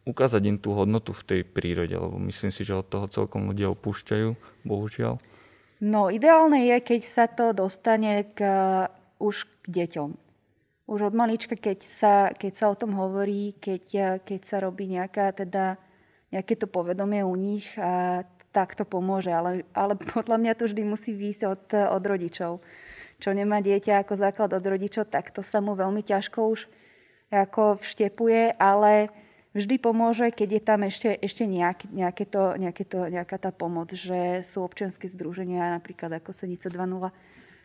ukázať 0.08 0.42
im 0.48 0.58
tú 0.58 0.74
hodnotu 0.74 1.12
v 1.14 1.22
tej 1.22 1.40
prírode, 1.44 1.94
lebo 1.94 2.16
myslím 2.26 2.50
si, 2.50 2.64
že 2.64 2.80
od 2.80 2.88
toho 2.88 3.06
celkom 3.06 3.52
ľudia 3.52 3.70
opúšťajú, 3.70 4.28
bohužiaľ. 4.64 5.20
No, 5.78 6.10
ideálne 6.10 6.66
je, 6.66 6.76
keď 6.82 7.00
sa 7.06 7.30
to 7.30 7.54
dostane 7.54 8.26
k, 8.34 8.42
už 9.22 9.46
k 9.62 9.64
deťom. 9.68 10.27
Už 10.88 11.12
od 11.12 11.14
malička, 11.14 11.52
keď 11.52 11.78
sa, 11.84 12.14
keď 12.32 12.52
sa 12.56 12.66
o 12.72 12.78
tom 12.78 12.96
hovorí, 12.96 13.52
keď, 13.60 14.18
keď 14.24 14.40
sa 14.40 14.56
robí 14.64 14.88
nejaká, 14.88 15.36
teda, 15.36 15.76
nejaké 16.32 16.56
to 16.56 16.64
povedomie 16.64 17.20
u 17.20 17.36
nich, 17.36 17.68
a 17.76 18.24
tak 18.56 18.72
to 18.72 18.88
pomôže. 18.88 19.28
Ale, 19.28 19.68
ale 19.76 20.00
podľa 20.16 20.40
mňa 20.40 20.52
to 20.56 20.64
vždy 20.64 20.82
musí 20.88 21.12
výjsť 21.12 21.42
od, 21.44 21.64
od 21.92 22.02
rodičov 22.02 22.64
čo 23.18 23.34
nemá 23.34 23.58
dieťa 23.58 24.06
ako 24.06 24.14
základ 24.14 24.50
od 24.54 24.64
rodičov, 24.64 25.10
tak 25.10 25.34
to 25.34 25.42
sa 25.42 25.58
mu 25.58 25.74
veľmi 25.74 26.06
ťažko 26.06 26.38
už 26.54 26.70
ako 27.28 27.82
vštepuje, 27.82 28.56
ale 28.56 29.12
vždy 29.52 29.76
pomôže, 29.82 30.30
keď 30.32 30.48
je 30.48 30.62
tam 30.62 30.80
ešte, 30.86 31.10
ešte 31.18 31.44
nejak, 31.44 31.90
nejaké 31.90 32.24
to, 32.24 32.56
nejaké 32.56 32.84
to, 32.86 33.10
nejaká 33.10 33.36
tá 33.36 33.50
pomoc, 33.52 33.92
že 33.92 34.46
sú 34.46 34.64
občianske 34.64 35.10
združenia, 35.10 35.76
napríklad 35.76 36.22
ako 36.22 36.30
Senice 36.32 36.70
2.0, 36.72 37.10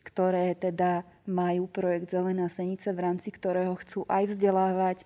ktoré 0.03 0.53
teda 0.59 1.07
majú 1.23 1.65
projekt 1.71 2.11
Zelená 2.11 2.51
Senice, 2.51 2.91
v 2.91 3.03
rámci 3.03 3.31
ktorého 3.31 3.73
chcú 3.79 4.03
aj 4.11 4.35
vzdelávať, 4.35 4.97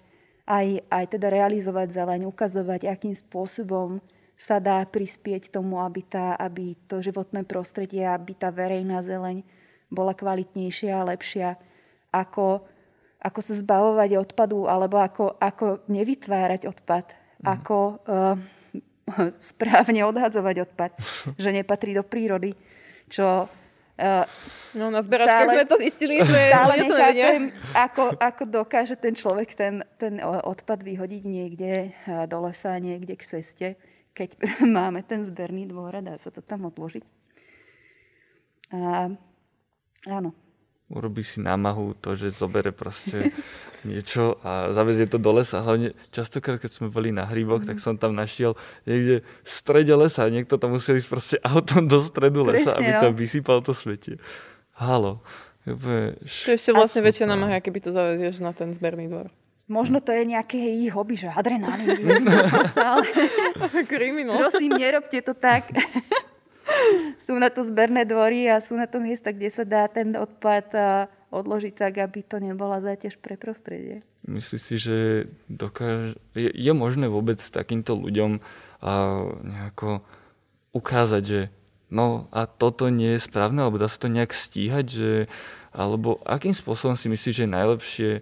aj, 0.49 0.81
aj 0.89 1.05
teda 1.13 1.27
realizovať 1.29 1.93
zeleň, 1.93 2.25
ukazovať, 2.25 2.89
akým 2.89 3.13
spôsobom 3.13 4.01
sa 4.37 4.61
dá 4.61 4.85
prispieť 4.85 5.49
tomu, 5.49 5.81
aby, 5.81 6.05
tá, 6.05 6.37
aby 6.37 6.77
to 6.85 7.01
životné 7.01 7.41
prostredie, 7.43 8.05
aby 8.05 8.37
tá 8.37 8.53
verejná 8.53 9.01
zeleň 9.01 9.41
bola 9.89 10.13
kvalitnejšia 10.13 10.93
a 10.93 11.07
lepšia, 11.09 11.49
ako, 12.13 12.61
ako 13.17 13.39
sa 13.41 13.53
zbavovať 13.57 14.09
odpadu 14.21 14.69
alebo 14.69 15.01
ako, 15.01 15.35
ako 15.41 15.81
nevytvárať 15.89 16.69
odpad, 16.69 17.05
mm. 17.11 17.45
ako 17.49 17.77
uh, 18.05 18.35
správne 19.51 20.05
odhadzovať 20.05 20.55
odpad, 20.69 20.91
že 21.43 21.49
nepatrí 21.49 21.97
do 21.97 22.05
prírody, 22.05 22.53
čo 23.09 23.49
Uh, 23.97 24.29
no 24.77 24.93
na 24.93 25.01
zberačkách 25.01 25.49
sme 25.57 25.65
to 25.65 25.77
zistili, 25.81 26.21
že 26.21 26.53
stále 26.53 26.73
to 26.85 26.93
nechápem, 26.93 27.49
ako, 27.73 28.03
ako 28.21 28.43
dokáže 28.45 28.93
ten 28.93 29.17
človek 29.17 29.57
ten, 29.57 29.81
ten 29.97 30.21
odpad 30.21 30.85
vyhodiť 30.85 31.23
niekde 31.25 31.97
do 32.29 32.37
lesa, 32.45 32.77
niekde 32.77 33.17
k 33.17 33.25
ceste, 33.25 33.67
keď 34.13 34.37
máme 34.77 35.01
ten 35.01 35.25
zberný 35.25 35.65
dvor 35.65 35.97
a 35.97 36.05
dá 36.05 36.15
sa 36.21 36.29
to 36.29 36.45
tam 36.45 36.69
odložiť. 36.69 37.01
A 38.77 39.09
Áno. 40.07 40.31
Urobí 40.87 41.19
si 41.19 41.43
námahu 41.43 41.99
to, 41.99 42.15
že 42.15 42.31
zobere 42.31 42.71
proste 42.71 43.35
niečo 43.87 44.39
a 44.39 44.71
zavezie 44.71 45.03
to 45.11 45.19
do 45.19 45.35
lesa. 45.35 45.59
Hlavne 45.59 45.91
častokrát, 46.15 46.63
keď 46.63 46.71
sme 46.71 46.87
boli 46.87 47.11
na 47.11 47.27
hríboch, 47.27 47.59
mm. 47.63 47.67
tak 47.67 47.77
som 47.83 47.99
tam 47.99 48.15
našiel 48.15 48.55
niekde 48.87 49.19
v 49.23 49.49
strede 49.49 49.91
lesa. 49.99 50.31
Niekto 50.31 50.55
tam 50.55 50.79
musel 50.79 50.95
ísť 50.95 51.09
proste 51.11 51.37
autom 51.51 51.91
do 51.91 51.99
stredu 51.99 52.47
Presne, 52.47 52.55
lesa, 52.55 52.71
aby 52.79 52.91
no. 52.95 53.01
tam 53.03 53.13
vysypal 53.19 53.59
to 53.59 53.75
svetie. 53.75 54.15
Halo. 54.79 55.19
To 55.67 56.47
je 56.47 56.55
ešte 56.55 56.71
vlastne 56.71 57.03
väčšia 57.03 57.27
námaha, 57.27 57.59
keby 57.59 57.83
to 57.83 57.91
zavezieš 57.91 58.39
na 58.39 58.55
ten 58.55 58.71
zberný 58.71 59.11
dvor. 59.11 59.27
Možno 59.67 59.99
to 59.99 60.15
je 60.15 60.23
nejaké 60.23 60.55
ich 60.55 60.87
hobby, 60.95 61.19
že 61.19 61.27
adrenalín. 61.27 61.91
Kriminál. 63.91 64.47
Prosím, 64.47 64.79
nerobte 64.79 65.19
to 65.19 65.35
tak 65.35 65.67
sú 67.25 67.35
na 67.39 67.49
to 67.49 67.63
zberné 67.63 68.03
dvory 68.03 68.47
a 68.51 68.63
sú 68.63 68.75
na 68.75 68.87
to 68.87 68.99
miesta, 68.99 69.31
kde 69.31 69.49
sa 69.51 69.63
dá 69.63 69.87
ten 69.87 70.15
odpad 70.15 70.73
odložiť 71.31 71.73
tak, 71.75 71.99
aby 71.99 72.23
to 72.23 72.39
nebola 72.39 72.79
záťaž 72.79 73.19
pre 73.19 73.35
prostredie. 73.35 74.03
Myslíš 74.27 74.61
si, 74.61 74.75
že 74.79 74.97
dokáž... 75.47 76.15
je, 76.35 76.51
je 76.51 76.73
možné 76.75 77.07
vôbec 77.07 77.39
takýmto 77.39 77.95
ľuďom 77.95 78.39
a, 78.39 78.91
nejako 79.43 80.03
ukázať, 80.75 81.23
že 81.23 81.39
no 81.87 82.27
a 82.31 82.47
toto 82.47 82.91
nie 82.91 83.15
je 83.15 83.25
správne, 83.27 83.63
alebo 83.63 83.79
dá 83.79 83.87
sa 83.87 84.03
to 84.03 84.11
nejak 84.11 84.35
stíhať, 84.35 84.85
že, 84.87 85.11
alebo 85.71 86.19
akým 86.27 86.51
spôsobom 86.51 86.99
si 86.99 87.07
myslíš, 87.07 87.33
že 87.39 87.43
je 87.47 87.55
najlepšie 87.55 88.09
a, 88.19 88.21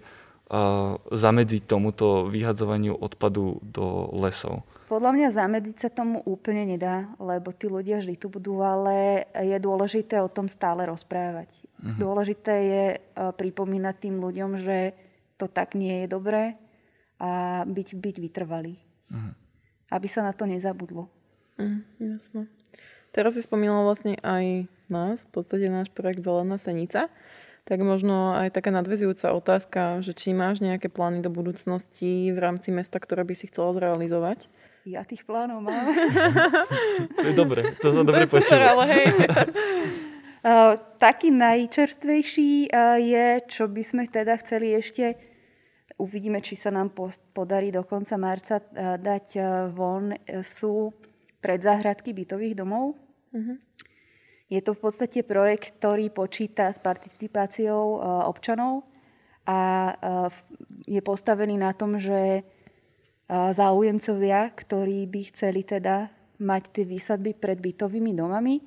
zamedziť 1.10 1.62
tomuto 1.66 2.30
vyhadzovaniu 2.30 2.94
odpadu 2.94 3.62
do 3.62 4.10
lesov? 4.18 4.66
Podľa 4.86 5.10
mňa 5.18 5.28
zamedziť 5.34 5.76
sa 5.82 5.90
tomu 5.90 6.22
úplne 6.22 6.62
nedá, 6.62 7.10
lebo 7.18 7.50
tí 7.50 7.66
ľudia 7.66 7.98
vždy 7.98 8.14
tu 8.22 8.30
budú, 8.30 8.62
ale 8.62 9.26
je 9.34 9.58
dôležité 9.58 10.22
o 10.22 10.30
tom 10.30 10.46
stále 10.46 10.86
rozprávať. 10.86 11.50
Mm-hmm. 11.82 11.98
Dôležité 11.98 12.54
je 12.54 12.84
uh, 12.94 13.34
pripomínať 13.34 13.94
tým 13.98 14.22
ľuďom, 14.22 14.62
že 14.62 14.94
to 15.42 15.50
tak 15.50 15.74
nie 15.74 16.06
je 16.06 16.06
dobré 16.06 16.54
a 17.18 17.62
byť, 17.66 17.88
byť 17.98 18.16
vytrvalý. 18.22 18.78
Uh-huh. 19.10 19.32
Aby 19.90 20.06
sa 20.06 20.22
na 20.22 20.30
to 20.30 20.46
nezabudlo. 20.46 21.10
Uh, 21.58 21.82
jasné. 21.98 22.46
Teraz 23.10 23.34
si 23.34 23.42
spomínala 23.42 23.82
vlastne 23.82 24.14
aj 24.22 24.70
nás, 24.86 25.26
v 25.26 25.30
podstate 25.34 25.66
náš 25.66 25.90
projekt 25.90 26.22
Zelená 26.22 26.60
senica. 26.62 27.10
Tak 27.66 27.82
možno 27.82 28.38
aj 28.38 28.54
taká 28.54 28.70
nadvezujúca 28.70 29.34
otázka, 29.34 29.98
že 29.98 30.14
či 30.14 30.30
máš 30.30 30.62
nejaké 30.62 30.86
plány 30.86 31.18
do 31.18 31.34
budúcnosti 31.34 32.30
v 32.30 32.38
rámci 32.38 32.70
mesta, 32.70 33.02
ktoré 33.02 33.26
by 33.26 33.34
si 33.34 33.50
chcela 33.50 33.74
zrealizovať? 33.74 34.46
Ja 34.86 35.02
tých 35.02 35.26
plánov 35.26 35.66
mám. 35.66 35.82
to 37.18 37.26
je 37.26 37.34
dobre, 37.34 37.74
to 37.82 37.90
sa 37.90 38.06
dobre 38.06 38.22
to 38.22 38.38
super, 38.38 38.60
ale 38.62 38.84
hej. 38.86 39.06
Uh, 40.46 40.78
taký 41.02 41.34
najčerstvejší 41.34 42.70
uh, 42.70 42.94
je, 42.94 43.26
čo 43.50 43.66
by 43.66 43.82
sme 43.82 44.06
teda 44.06 44.38
chceli 44.46 44.78
ešte, 44.78 45.18
uvidíme, 45.98 46.38
či 46.38 46.54
sa 46.54 46.70
nám 46.70 46.94
podarí 47.34 47.74
do 47.74 47.82
konca 47.82 48.14
marca 48.14 48.62
uh, 48.62 48.94
dať 48.94 49.26
von, 49.74 50.14
sú 50.46 50.94
predzáhradky 51.42 52.14
bytových 52.14 52.54
domov. 52.54 52.94
Uh-huh. 53.34 53.58
Je 54.46 54.62
to 54.62 54.70
v 54.70 54.80
podstate 54.86 55.26
projekt, 55.26 55.82
ktorý 55.82 56.14
počíta 56.14 56.70
s 56.70 56.78
participáciou 56.78 57.98
občanov 58.30 58.86
a 59.42 59.90
je 60.86 61.02
postavený 61.02 61.58
na 61.58 61.74
tom, 61.74 61.98
že 61.98 62.46
záujemcovia, 63.30 64.54
ktorí 64.54 65.06
by 65.10 65.20
chceli 65.34 65.66
teda 65.66 66.10
mať 66.38 66.62
tie 66.70 66.84
výsadby 66.86 67.34
pred 67.34 67.58
bytovými 67.58 68.14
domami, 68.14 68.62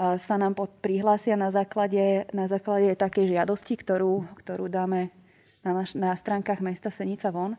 sa 0.00 0.40
nám 0.40 0.56
pod, 0.56 0.80
prihlásia 0.80 1.36
na 1.36 1.52
základe, 1.52 2.24
na 2.32 2.48
základe 2.48 2.96
takej 2.96 3.36
žiadosti, 3.36 3.76
ktorú, 3.76 4.24
ktorú 4.40 4.72
dáme 4.72 5.12
na, 5.60 5.76
naš, 5.76 5.92
na 5.92 6.16
stránkach 6.16 6.64
mesta 6.64 6.88
Senica 6.88 7.28
von 7.28 7.52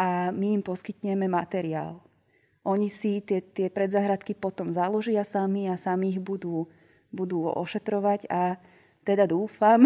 a 0.00 0.32
my 0.32 0.56
im 0.56 0.62
poskytneme 0.64 1.28
materiál. 1.28 2.00
Oni 2.64 2.88
si 2.88 3.20
tie, 3.20 3.44
tie 3.44 3.68
predzahradky 3.68 4.32
potom 4.32 4.72
založia 4.72 5.28
sami 5.28 5.68
a 5.68 5.76
sami 5.76 6.16
ich 6.16 6.20
budú, 6.20 6.64
budú 7.12 7.44
ošetrovať 7.52 8.28
a 8.32 8.56
teda 9.04 9.28
dúfam, 9.28 9.84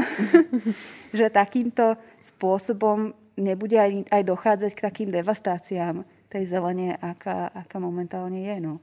že 1.18 1.34
takýmto 1.34 1.98
spôsobom 2.22 3.14
nebude 3.36 3.76
aj, 3.80 4.08
aj 4.12 4.22
dochádzať 4.24 4.72
k 4.76 4.84
takým 4.84 5.08
devastáciám 5.12 6.04
tej 6.32 6.44
zelene, 6.48 6.96
aká, 6.96 7.52
aká 7.52 7.76
momentálne 7.76 8.40
je. 8.40 8.56
No. 8.60 8.80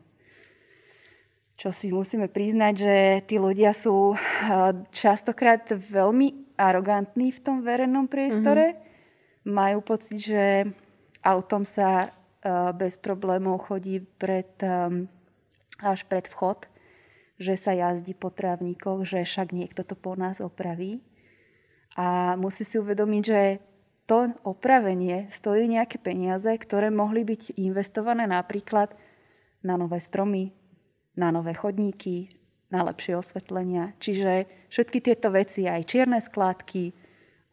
Čo 1.59 1.75
si 1.75 1.91
musíme 1.91 2.31
priznať, 2.31 2.73
že 2.77 2.95
tí 3.27 3.35
ľudia 3.35 3.75
sú 3.75 4.15
častokrát 4.95 5.67
veľmi 5.67 6.55
arogantní 6.55 7.35
v 7.35 7.39
tom 7.43 7.65
verejnom 7.65 8.07
priestore. 8.07 8.75
Mm-hmm. 8.75 9.53
Majú 9.53 9.79
pocit, 9.83 10.19
že 10.23 10.43
autom 11.19 11.67
sa 11.67 12.15
bez 12.77 12.95
problémov 12.95 13.67
chodí 13.67 13.99
pred, 13.99 14.47
až 15.83 15.99
pred 16.07 16.31
vchod, 16.31 16.71
že 17.39 17.59
sa 17.59 17.75
jazdí 17.75 18.15
po 18.15 18.31
trávnikoch, 18.31 19.03
že 19.03 19.27
však 19.27 19.51
niekto 19.51 19.83
to 19.83 19.99
po 19.99 20.15
nás 20.15 20.39
opraví. 20.39 21.03
A 21.99 22.39
musí 22.39 22.63
si 22.63 22.79
uvedomiť, 22.79 23.23
že 23.23 23.41
to 24.10 24.34
opravenie 24.41 25.30
stojí 25.30 25.69
nejaké 25.69 26.02
peniaze, 26.02 26.50
ktoré 26.50 26.89
mohli 26.89 27.22
byť 27.22 27.62
investované 27.62 28.26
napríklad 28.26 28.98
na 29.62 29.78
nové 29.78 30.02
stromy, 30.02 30.50
na 31.13 31.30
nové 31.30 31.54
chodníky, 31.54 32.34
na 32.74 32.82
lepšie 32.89 33.13
osvetlenia. 33.13 33.93
Čiže 34.02 34.50
všetky 34.74 34.98
tieto 35.06 35.30
veci, 35.30 35.69
aj 35.69 35.86
čierne 35.86 36.17
skládky, 36.17 36.89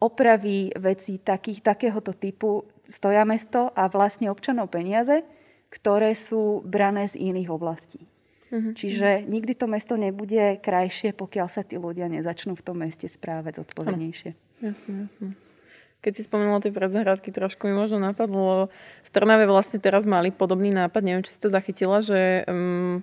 opravy 0.00 0.72
veci 0.80 1.20
takých, 1.20 1.60
takéhoto 1.60 2.16
typu 2.16 2.64
stoja 2.88 3.28
mesto 3.28 3.68
a 3.76 3.92
vlastne 3.92 4.32
občanov 4.32 4.72
peniaze, 4.72 5.28
ktoré 5.68 6.16
sú 6.16 6.64
brané 6.64 7.04
z 7.04 7.20
iných 7.20 7.52
oblastí. 7.52 8.08
Mm-hmm. 8.48 8.74
Čiže 8.78 9.08
nikdy 9.28 9.52
to 9.58 9.66
mesto 9.68 9.98
nebude 9.98 10.56
krajšie, 10.62 11.12
pokiaľ 11.12 11.48
sa 11.52 11.66
tí 11.66 11.76
ľudia 11.76 12.08
nezačnú 12.08 12.56
v 12.56 12.64
tom 12.64 12.80
meste 12.80 13.10
správať 13.10 13.60
odpovednejšie. 13.66 14.32
Jasné, 14.64 14.94
jasné. 15.04 15.36
Keď 16.06 16.12
si 16.14 16.22
spomenula 16.22 16.62
tie 16.62 16.70
predzahradky, 16.70 17.34
trošku 17.34 17.66
mi 17.66 17.74
možno 17.74 17.98
napadlo, 17.98 18.70
v 19.02 19.10
Trnave 19.10 19.50
vlastne 19.50 19.82
teraz 19.82 20.06
mali 20.06 20.30
podobný 20.30 20.70
nápad, 20.70 21.02
neviem, 21.02 21.26
či 21.26 21.34
si 21.34 21.42
to 21.42 21.50
zachytila, 21.50 21.98
že 21.98 22.46
um, 22.46 23.02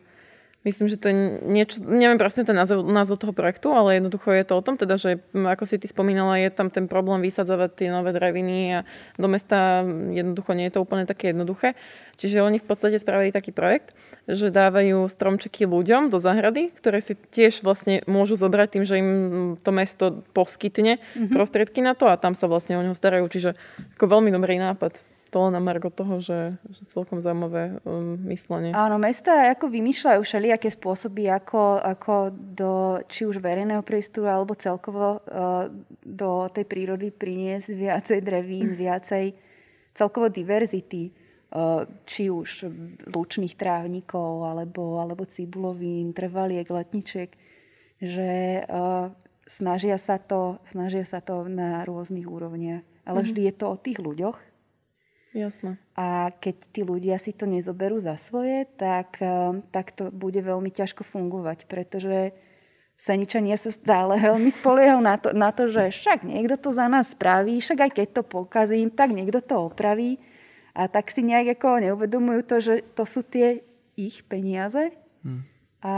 Myslím, 0.63 0.87
že 0.87 0.95
to 0.95 1.11
je 1.11 1.15
niečo, 1.43 1.83
neviem 1.83 2.15
presne 2.15 2.47
ten 2.47 2.55
názov, 2.55 2.87
názov 2.87 3.19
toho 3.19 3.35
projektu, 3.35 3.75
ale 3.75 3.99
jednoducho 3.99 4.31
je 4.31 4.47
to 4.47 4.55
o 4.55 4.63
tom, 4.63 4.79
teda, 4.79 4.95
že 4.95 5.19
ako 5.35 5.67
si 5.67 5.75
ty 5.75 5.91
spomínala, 5.91 6.39
je 6.39 6.47
tam 6.55 6.71
ten 6.71 6.87
problém 6.87 7.19
vysadzovať 7.19 7.69
tie 7.75 7.87
nové 7.91 8.15
dreviny 8.15 8.79
a 8.79 8.87
do 9.19 9.27
mesta 9.27 9.83
jednoducho 10.15 10.55
nie 10.55 10.71
je 10.71 10.79
to 10.79 10.83
úplne 10.87 11.03
také 11.03 11.35
jednoduché. 11.35 11.75
Čiže 12.15 12.47
oni 12.47 12.63
v 12.63 12.67
podstate 12.69 12.95
spravili 12.95 13.35
taký 13.35 13.51
projekt, 13.51 13.91
že 14.23 14.55
dávajú 14.55 15.03
stromčeky 15.11 15.67
ľuďom 15.67 16.07
do 16.07 16.15
záhrady, 16.15 16.71
ktoré 16.79 17.03
si 17.03 17.19
tiež 17.19 17.59
vlastne 17.59 17.99
môžu 18.07 18.39
zobrať 18.39 18.67
tým, 18.79 18.83
že 18.87 18.95
im 19.03 19.09
to 19.59 19.71
mesto 19.75 20.23
poskytne 20.31 21.03
mm-hmm. 21.03 21.33
prostriedky 21.35 21.83
na 21.83 21.91
to 21.91 22.07
a 22.07 22.15
tam 22.15 22.39
sa 22.39 22.47
vlastne 22.47 22.79
o 22.79 22.85
neho 22.85 22.95
starajú. 22.95 23.27
Čiže 23.27 23.59
ako 23.99 24.05
veľmi 24.07 24.31
dobrý 24.31 24.63
nápad 24.63 25.12
to 25.33 25.49
na 25.49 25.57
margo 25.57 25.89
toho, 25.89 26.21
že, 26.21 26.61
že 26.69 26.85
celkom 26.93 27.17
zaujímavé 27.17 27.81
um, 27.81 28.21
myslenie. 28.29 28.69
Áno, 28.77 29.01
mesta 29.01 29.49
ako 29.49 29.65
vymýšľajú 29.73 30.21
všelijaké 30.21 30.69
spôsoby, 30.69 31.33
ako, 31.33 31.81
ako 31.81 32.29
do 32.29 33.01
či 33.09 33.25
už 33.25 33.41
verejného 33.41 33.81
priestoru 33.81 34.29
alebo 34.29 34.53
celkovo 34.53 35.25
uh, 35.25 35.73
do 36.05 36.45
tej 36.53 36.69
prírody 36.69 37.09
priniesť 37.09 37.73
viacej 37.73 38.19
drevín, 38.21 38.77
viacej 38.85 39.33
celkovo 39.97 40.29
diverzity. 40.29 41.09
Uh, 41.53 41.85
či 42.09 42.33
už 42.33 42.65
lučných 43.13 43.53
trávnikov, 43.53 44.41
alebo, 44.41 44.97
alebo 44.97 45.21
cibulovín, 45.29 46.09
trvaliek, 46.09 46.65
letničiek, 46.65 47.29
že 48.01 48.65
uh, 48.65 49.13
snažia, 49.45 50.01
sa 50.01 50.17
to, 50.17 50.57
snažia 50.73 51.05
sa 51.05 51.21
to 51.21 51.45
na 51.45 51.85
rôznych 51.85 52.25
úrovniach. 52.25 52.81
Ale 53.05 53.21
mm-hmm. 53.21 53.27
vždy 53.29 53.41
je 53.45 53.53
to 53.53 53.65
o 53.69 53.77
tých 53.77 54.01
ľuďoch, 54.01 54.37
Jasné. 55.33 55.81
A 55.97 56.29
keď 56.37 56.55
tí 56.69 56.81
ľudia 56.85 57.17
si 57.17 57.33
to 57.33 57.49
nezoberú 57.49 57.97
za 57.97 58.21
svoje, 58.21 58.69
tak, 58.77 59.17
eh, 59.17 59.59
tak 59.73 59.91
to 59.97 60.13
bude 60.13 60.37
veľmi 60.37 60.69
ťažko 60.69 61.01
fungovať, 61.01 61.65
pretože 61.65 62.37
Seničania 62.93 63.57
sa 63.57 63.73
stále 63.73 64.21
veľmi 64.21 64.47
spoliehajú 64.53 65.01
na 65.01 65.15
to, 65.17 65.29
na 65.33 65.49
to, 65.49 65.67
že 65.67 65.89
však 65.89 66.23
niekto 66.23 66.55
to 66.55 66.69
za 66.69 66.85
nás 66.85 67.11
spraví, 67.11 67.59
však 67.59 67.89
aj 67.89 67.91
keď 67.97 68.07
to 68.21 68.23
pokazím, 68.23 68.93
tak 68.93 69.11
niekto 69.11 69.41
to 69.41 69.67
opraví. 69.73 70.21
A 70.73 70.89
tak 70.89 71.09
si 71.13 71.21
nejak 71.21 71.59
ako 71.59 71.85
neuvedomujú 71.85 72.41
to, 72.49 72.55
že 72.57 72.75
to 72.97 73.05
sú 73.05 73.21
tie 73.21 73.61
ich 73.93 74.25
peniaze 74.25 74.89
hmm. 75.21 75.45
a 75.85 75.95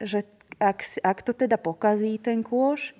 že 0.00 0.24
ak, 0.56 0.80
ak 1.04 1.18
to 1.20 1.36
teda 1.36 1.60
pokazí 1.60 2.16
ten 2.16 2.40
kôž, 2.40 2.96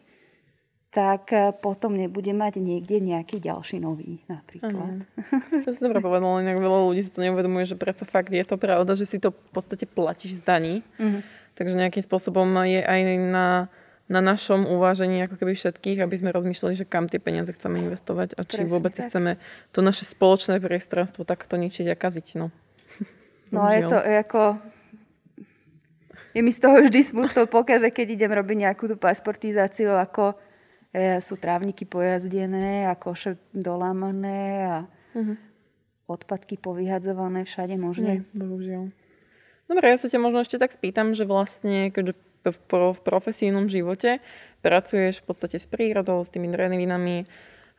tak 0.95 1.35
e, 1.35 1.51
potom 1.59 1.99
nebude 1.99 2.31
mať 2.31 2.63
niekde 2.63 3.03
nejaký 3.03 3.43
ďalší 3.43 3.83
nový 3.83 4.23
napríklad. 4.31 5.03
Mm. 5.03 5.67
To 5.67 5.69
si 5.75 5.83
dobre 5.83 5.99
povedal, 5.99 6.39
inak 6.39 6.63
veľa 6.63 6.87
ľudí 6.87 7.03
si 7.03 7.11
to 7.11 7.19
neuvedomuje, 7.19 7.67
že 7.67 7.75
predsa 7.75 8.07
fakt 8.07 8.31
je 8.31 8.47
to 8.47 8.55
pravda, 8.55 8.95
že 8.95 9.03
si 9.03 9.19
to 9.19 9.35
v 9.35 9.51
podstate 9.51 9.91
platíš 9.91 10.39
z 10.39 10.43
daní. 10.47 10.75
Mm. 11.03 11.27
Takže 11.59 11.75
nejakým 11.75 12.05
spôsobom 12.07 12.47
je 12.63 12.79
aj 12.79 13.01
na, 13.27 13.67
na 14.07 14.21
našom 14.23 14.71
uvážení 14.71 15.27
ako 15.27 15.35
keby 15.35 15.59
všetkých, 15.59 15.99
aby 15.99 16.15
sme 16.15 16.31
rozmýšľali, 16.31 16.79
že 16.79 16.87
kam 16.87 17.11
tie 17.11 17.19
peniaze 17.19 17.51
chceme 17.51 17.83
investovať 17.83 18.39
a 18.39 18.47
či 18.47 18.63
Presne 18.63 18.71
vôbec 18.71 18.95
tak. 18.95 19.11
chceme 19.11 19.43
to 19.75 19.83
naše 19.83 20.07
spoločné 20.07 20.63
priestranstvo 20.63 21.27
takto 21.27 21.59
ničiť 21.59 21.91
a 21.91 21.99
kaziť. 21.99 22.39
No, 22.39 22.55
no 23.55 23.67
je 23.67 23.83
to 23.91 23.99
ako 23.99 24.63
je 26.35 26.43
mi 26.43 26.51
z 26.51 26.59
toho 26.63 26.83
vždy 26.83 27.01
smutno 27.03 27.47
pokaže, 27.47 27.95
keď 27.95 28.07
idem 28.19 28.31
robiť 28.35 28.57
nejakú 28.67 28.91
tú 28.91 28.99
pasportizáciu, 28.99 29.95
ako 29.95 30.35
sú 31.19 31.35
trávniky 31.35 31.91
pojazdené 31.91 32.87
a 32.87 32.95
koše 32.95 33.35
dolámané 33.51 34.43
a 34.63 34.77
uh-huh. 34.87 35.37
odpadky 36.07 36.55
povyhadzované 36.55 37.43
všade 37.43 37.75
možne. 37.75 38.23
Nie, 38.23 38.39
bohužiaľ. 38.39 38.95
Dobre, 39.67 39.85
ja 39.91 39.99
sa 39.99 40.07
ťa 40.07 40.23
možno 40.23 40.45
ešte 40.45 40.61
tak 40.61 40.71
spýtam, 40.71 41.19
že 41.19 41.27
vlastne, 41.27 41.91
keďže 41.91 42.15
v, 42.45 42.59
v 42.95 43.01
profesijnom 43.01 43.67
živote 43.73 44.21
pracuješ 44.61 45.25
v 45.25 45.27
podstate 45.27 45.57
s 45.57 45.67
prírodou, 45.67 46.21
s 46.21 46.31
tými 46.31 46.53
drevinami, 46.53 47.25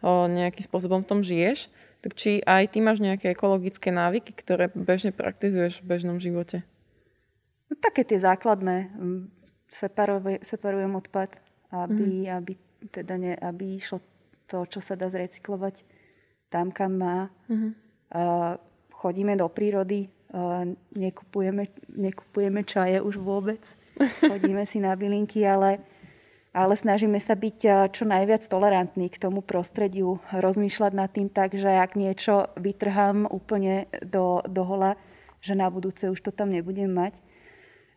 nejakým 0.05 0.65
spôsobom 0.65 1.01
v 1.01 1.09
tom 1.09 1.21
žiješ, 1.25 1.71
tak 2.05 2.13
či 2.13 2.43
aj 2.45 2.75
ty 2.75 2.83
máš 2.83 3.01
nejaké 3.01 3.33
ekologické 3.33 3.89
návyky, 3.89 4.35
ktoré 4.37 4.69
bežne 4.69 5.09
praktizuješ 5.09 5.81
v 5.81 5.89
bežnom 5.89 6.21
živote? 6.21 6.61
No, 7.71 7.73
také 7.81 8.05
tie 8.05 8.21
základné. 8.21 8.93
separujem 10.45 10.93
odpad, 10.93 11.41
aby, 11.73 12.29
mm. 12.29 12.37
aby 12.37 12.53
teda 12.91 13.17
ne, 13.17 13.33
aby 13.35 13.77
išlo 13.79 14.01
to, 14.45 14.65
čo 14.69 14.79
sa 14.81 14.93
dá 14.93 15.09
zrecyklovať 15.09 15.85
tam, 16.49 16.69
kam 16.69 16.97
má. 16.97 17.29
Uh-huh. 17.49 17.73
Uh, 18.13 18.53
chodíme 18.93 19.33
do 19.35 19.49
prírody, 19.49 20.07
uh, 20.31 20.63
nekupujeme, 20.93 21.67
nekupujeme 21.89 22.61
čaje 22.63 23.01
už 23.01 23.17
vôbec. 23.17 23.61
Chodíme 24.19 24.67
si 24.67 24.83
na 24.83 24.91
bylinky, 24.91 25.47
ale 25.47 25.79
ale 26.55 26.79
snažíme 26.79 27.19
sa 27.19 27.35
byť 27.35 27.91
čo 27.91 28.07
najviac 28.07 28.47
tolerantní 28.47 29.11
k 29.11 29.19
tomu 29.19 29.43
prostrediu, 29.43 30.23
rozmýšľať 30.31 30.91
nad 30.95 31.11
tým 31.11 31.27
tak, 31.27 31.51
že 31.51 31.67
ak 31.67 31.99
niečo 31.99 32.47
vytrhám 32.55 33.27
úplne 33.27 33.91
do, 33.99 34.39
do 34.47 34.63
hola, 34.63 34.95
že 35.43 35.51
na 35.51 35.67
budúce 35.67 36.07
už 36.07 36.23
to 36.23 36.31
tam 36.31 36.55
nebudem 36.55 36.87
mať. 36.87 37.11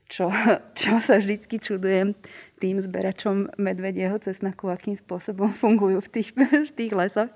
Čo, 0.09 0.33
čo 0.81 0.99
sa 0.99 1.21
vždycky 1.21 1.61
čudujem 1.61 2.16
tým 2.59 2.81
zberačom 2.81 3.55
medvedieho 3.61 4.16
cesnaku, 4.18 4.73
akým 4.73 4.97
spôsobom 4.97 5.53
fungujú 5.62 6.03
v 6.05 6.09
tých, 6.09 6.29
v 6.35 6.73
tých 6.73 6.92
lesoch. 6.92 7.31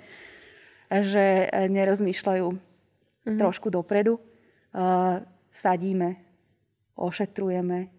Že 0.92 1.48
nerozmýšľajú 1.72 2.46
mm-hmm. 2.52 3.38
trošku 3.40 3.72
dopredu. 3.72 4.20
Uh, 4.72 5.20
sadíme, 5.52 6.20
ošetrujeme, 6.96 7.92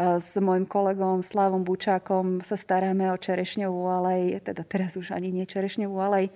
s 0.00 0.32
mojim 0.40 0.64
kolegom 0.64 1.20
Slávom 1.20 1.60
Bučákom 1.60 2.40
sa 2.40 2.56
staráme 2.56 3.12
o 3.12 3.20
čerešňovú 3.20 3.84
alej, 3.84 4.40
teda 4.40 4.64
teraz 4.64 4.96
už 4.96 5.12
ani 5.12 5.28
nie 5.28 5.44
čerešňovú 5.44 5.92
alej, 6.00 6.32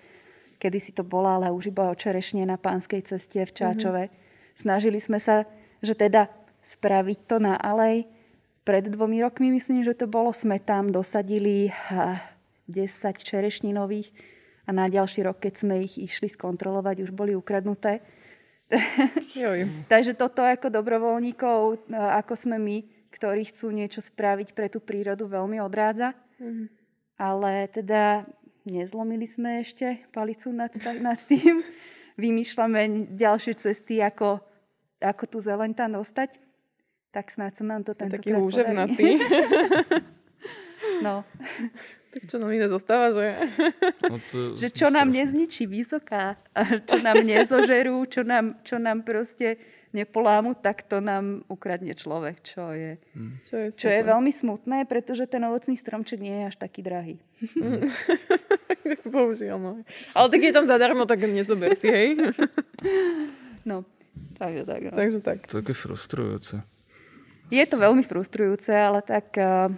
kedy 0.61 0.77
si 0.77 0.93
to 0.93 1.01
bola, 1.01 1.41
ale 1.41 1.49
už 1.49 1.73
iba 1.73 1.89
o 1.89 1.97
čerešne 1.97 2.45
na 2.45 2.61
pánskej 2.61 3.09
ceste 3.09 3.41
v 3.41 3.55
Čáčove. 3.57 4.03
Mm-hmm. 4.13 4.53
Snažili 4.53 5.01
sme 5.01 5.17
sa, 5.17 5.49
že 5.81 5.97
teda 5.97 6.29
spraviť 6.65 7.19
to 7.29 7.37
na 7.39 7.55
alej. 7.61 8.09
Pred 8.65 8.89
dvomi 8.97 9.21
rokmi, 9.21 9.53
myslím, 9.53 9.85
že 9.85 9.93
to 9.93 10.09
bolo, 10.09 10.33
sme 10.33 10.57
tam 10.57 10.89
dosadili 10.89 11.69
10 12.69 12.73
čerešninových 13.21 14.09
a 14.65 14.73
na 14.73 14.89
ďalší 14.89 15.29
rok, 15.29 15.45
keď 15.45 15.55
sme 15.61 15.85
ich 15.85 16.01
išli 16.01 16.33
skontrolovať, 16.33 17.05
už 17.05 17.13
boli 17.13 17.37
ukradnuté. 17.37 18.01
Takže 19.93 20.17
toto 20.17 20.41
ako 20.41 20.73
dobrovoľníkov, 20.73 21.85
ako 21.93 22.33
sme 22.33 22.57
my, 22.57 22.77
ktorí 23.13 23.53
chcú 23.53 23.69
niečo 23.71 24.01
spraviť 24.01 24.57
pre 24.57 24.73
tú 24.73 24.81
prírodu, 24.81 25.29
veľmi 25.29 25.61
odrádza. 25.61 26.17
Mm-hmm. 26.41 26.67
Ale 27.21 27.69
teda 27.71 28.25
nezlomili 28.65 29.29
sme 29.29 29.61
ešte 29.61 30.09
palicu 30.11 30.51
nad, 30.51 30.73
nad 30.99 31.21
tým. 31.29 31.61
Vymýšľame 32.17 33.13
ďalšie 33.15 33.55
cesty, 33.61 34.01
ako, 34.01 34.41
ako 34.99 35.25
tú 35.29 35.39
zeleň 35.45 35.77
tam 35.77 36.01
dostať. 36.01 36.41
Tak 37.15 37.31
snáď 37.31 37.63
sa 37.63 37.65
nám 37.65 37.87
to 37.87 37.95
tento 37.95 38.19
Taký 38.19 38.35
húževnatý. 38.35 39.23
no. 41.07 41.23
Tak 42.11 42.23
čo 42.27 42.43
nám 42.43 42.51
iné 42.51 42.67
zostáva, 42.67 43.15
že? 43.15 43.39
No 44.03 44.19
to 44.19 44.39
že 44.63 44.71
čo 44.75 44.91
nám 44.91 45.15
nezničí 45.15 45.71
vysoká, 45.71 46.35
čo 46.91 46.99
nám 46.99 47.23
nezožerú, 47.23 48.03
čo 48.11 48.27
nám, 48.27 48.59
čo 48.67 48.83
nám 48.83 49.07
proste 49.07 49.63
nepolámu, 49.95 50.59
tak 50.59 50.83
to 50.91 50.99
nám 50.99 51.47
ukradne 51.47 51.95
človek, 51.95 52.43
čo 52.43 52.75
je, 52.75 52.99
mm. 53.15 53.35
čo 53.47 53.55
je, 53.63 53.67
čo 53.79 53.89
je 53.91 54.03
veľmi 54.03 54.35
smutné, 54.35 54.91
pretože 54.91 55.31
ten 55.31 55.39
ovocný 55.47 55.79
stromček 55.79 56.19
nie 56.19 56.35
je 56.35 56.45
až 56.51 56.57
taký 56.59 56.83
drahý. 56.83 57.23
Mm. 57.55 57.87
Bohužiaľ, 59.15 59.59
no. 59.63 59.73
Ale 60.19 60.27
tak 60.35 60.43
je 60.43 60.51
tam 60.51 60.67
zadarmo, 60.67 61.07
tak 61.07 61.23
nezober 61.23 61.79
si, 61.79 61.87
hej? 61.87 62.19
no, 63.63 63.87
takže 64.35 64.67
tak. 64.67 64.81
No. 64.91 64.99
Takže 64.99 65.19
tak. 65.23 65.39
To 65.47 65.63
je 65.63 65.75
frustrujúce. 65.79 66.74
Je 67.53 67.65
to 67.69 67.77
veľmi 67.77 68.05
frustrujúce, 68.05 68.73
ale 68.73 69.05
tak 69.05 69.37
eh, 69.37 69.69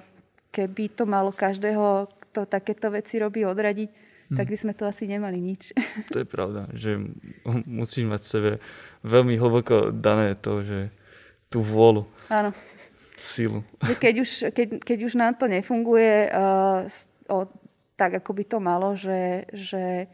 keby 0.54 0.94
to 0.94 1.04
malo 1.04 1.34
každého, 1.34 2.08
kto 2.30 2.46
takéto 2.46 2.88
veci 2.88 3.18
robí, 3.18 3.44
odradiť, 3.44 3.90
hmm. 3.90 4.36
tak 4.38 4.46
by 4.48 4.56
sme 4.56 4.72
to 4.72 4.84
asi 4.88 5.04
nemali 5.04 5.38
nič. 5.42 5.74
To 6.14 6.22
je 6.22 6.28
pravda, 6.28 6.70
že 6.72 6.96
musíš 7.66 8.06
mať 8.06 8.20
v 8.22 8.30
sebe 8.30 8.50
veľmi 9.04 9.34
hlboko 9.36 9.92
dané 9.92 10.38
to, 10.38 10.64
že 10.64 10.88
tú 11.52 11.62
vôľu. 11.62 12.06
Áno. 12.32 12.50
Sílu. 13.26 13.66
Keď 13.82 14.14
už, 14.22 14.30
keď, 14.54 14.68
keď 14.86 14.98
už 15.02 15.14
nám 15.18 15.34
to 15.34 15.50
nefunguje 15.50 16.30
uh, 16.30 16.86
o, 17.26 17.42
tak, 17.98 18.22
ako 18.22 18.30
by 18.38 18.44
to 18.46 18.58
malo, 18.62 18.94
že, 18.94 19.50
že 19.50 20.06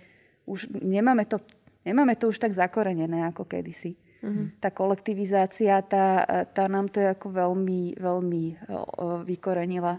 už 0.49 0.73
nemáme 0.73 1.29
to, 1.29 1.37
nemáme 1.85 2.17
to 2.17 2.33
už 2.33 2.41
tak 2.41 2.57
zakorenené 2.57 3.29
ako 3.29 3.45
kedysi. 3.45 3.99
Uh-huh. 4.23 4.55
Tá 4.63 4.71
kolektivizácia, 4.71 5.83
tá, 5.83 6.23
tá 6.55 6.71
nám 6.71 6.87
to 6.87 7.03
ako 7.03 7.35
veľmi, 7.35 7.99
veľmi 7.99 8.45
uh, 8.71 9.27
vykorenila 9.27 9.99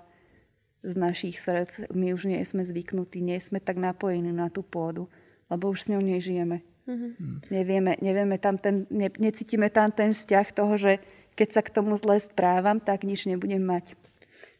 z 0.83 0.95
našich 0.95 1.39
srdc. 1.39 1.91
My 1.91 2.15
už 2.15 2.31
nie 2.31 2.39
sme 2.47 2.63
zvyknutí, 2.63 3.19
nie 3.19 3.39
sme 3.43 3.59
tak 3.59 3.75
napojení 3.75 4.31
na 4.31 4.47
tú 4.47 4.63
pôdu, 4.63 5.11
lebo 5.51 5.71
už 5.71 5.87
s 5.87 5.89
ňou 5.91 5.99
nežijeme. 5.99 6.63
Mm-hmm. 6.83 7.51
Nevieme, 7.51 7.91
nevieme 8.03 8.35
tam 8.39 8.59
ten, 8.59 8.83
ne, 8.91 9.07
necítime 9.15 9.71
tam 9.71 9.91
ten 9.91 10.11
vzťah 10.11 10.47
toho, 10.51 10.75
že 10.75 10.99
keď 11.33 11.47
sa 11.49 11.61
k 11.63 11.73
tomu 11.73 11.95
zle 11.95 12.19
správam, 12.19 12.77
tak 12.83 13.07
nič 13.07 13.25
nebudem 13.25 13.63
mať. 13.63 13.95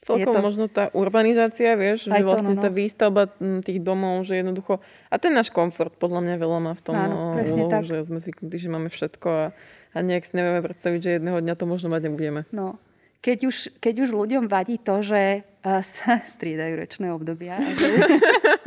Celkom 0.03 0.35
to... 0.35 0.43
možno 0.43 0.65
tá 0.67 0.91
urbanizácia, 0.91 1.79
vieš, 1.79 2.11
že 2.11 2.19
vlastne 2.27 2.53
to, 2.53 2.59
no, 2.59 2.61
no. 2.61 2.65
tá 2.67 2.69
výstavba 2.69 3.23
tých 3.63 3.79
domov, 3.79 4.27
že 4.27 4.43
jednoducho... 4.43 4.83
A 5.07 5.15
ten 5.15 5.31
náš 5.31 5.47
komfort 5.47 5.95
podľa 5.95 6.19
mňa 6.27 6.35
veľa 6.43 6.59
má 6.59 6.73
v 6.75 6.83
tom 6.83 6.95
Áno, 6.95 7.39
úlohu, 7.39 7.71
tak. 7.71 7.87
že 7.87 8.03
sme 8.03 8.19
zvyknutí, 8.19 8.57
že 8.59 8.67
máme 8.67 8.91
všetko 8.91 9.27
a, 9.31 9.45
a 9.95 9.97
nejak 10.03 10.27
si 10.27 10.35
nevieme 10.35 10.59
predstaviť, 10.59 10.99
že 10.99 11.09
jedného 11.17 11.39
dňa 11.39 11.55
to 11.55 11.65
možno 11.65 11.87
mať 11.87 12.11
nebudeme. 12.11 12.43
No, 12.51 12.75
keď 13.23 13.47
už, 13.47 13.55
keď 13.79 13.95
už 14.03 14.09
ľuďom 14.11 14.51
vadí 14.51 14.75
to, 14.75 14.99
že 14.99 15.47
sa 15.63 16.19
striedajú 16.35 16.75
rečné 16.75 17.07
obdobia 17.15 17.55
a 17.55 17.69
že, 17.71 17.93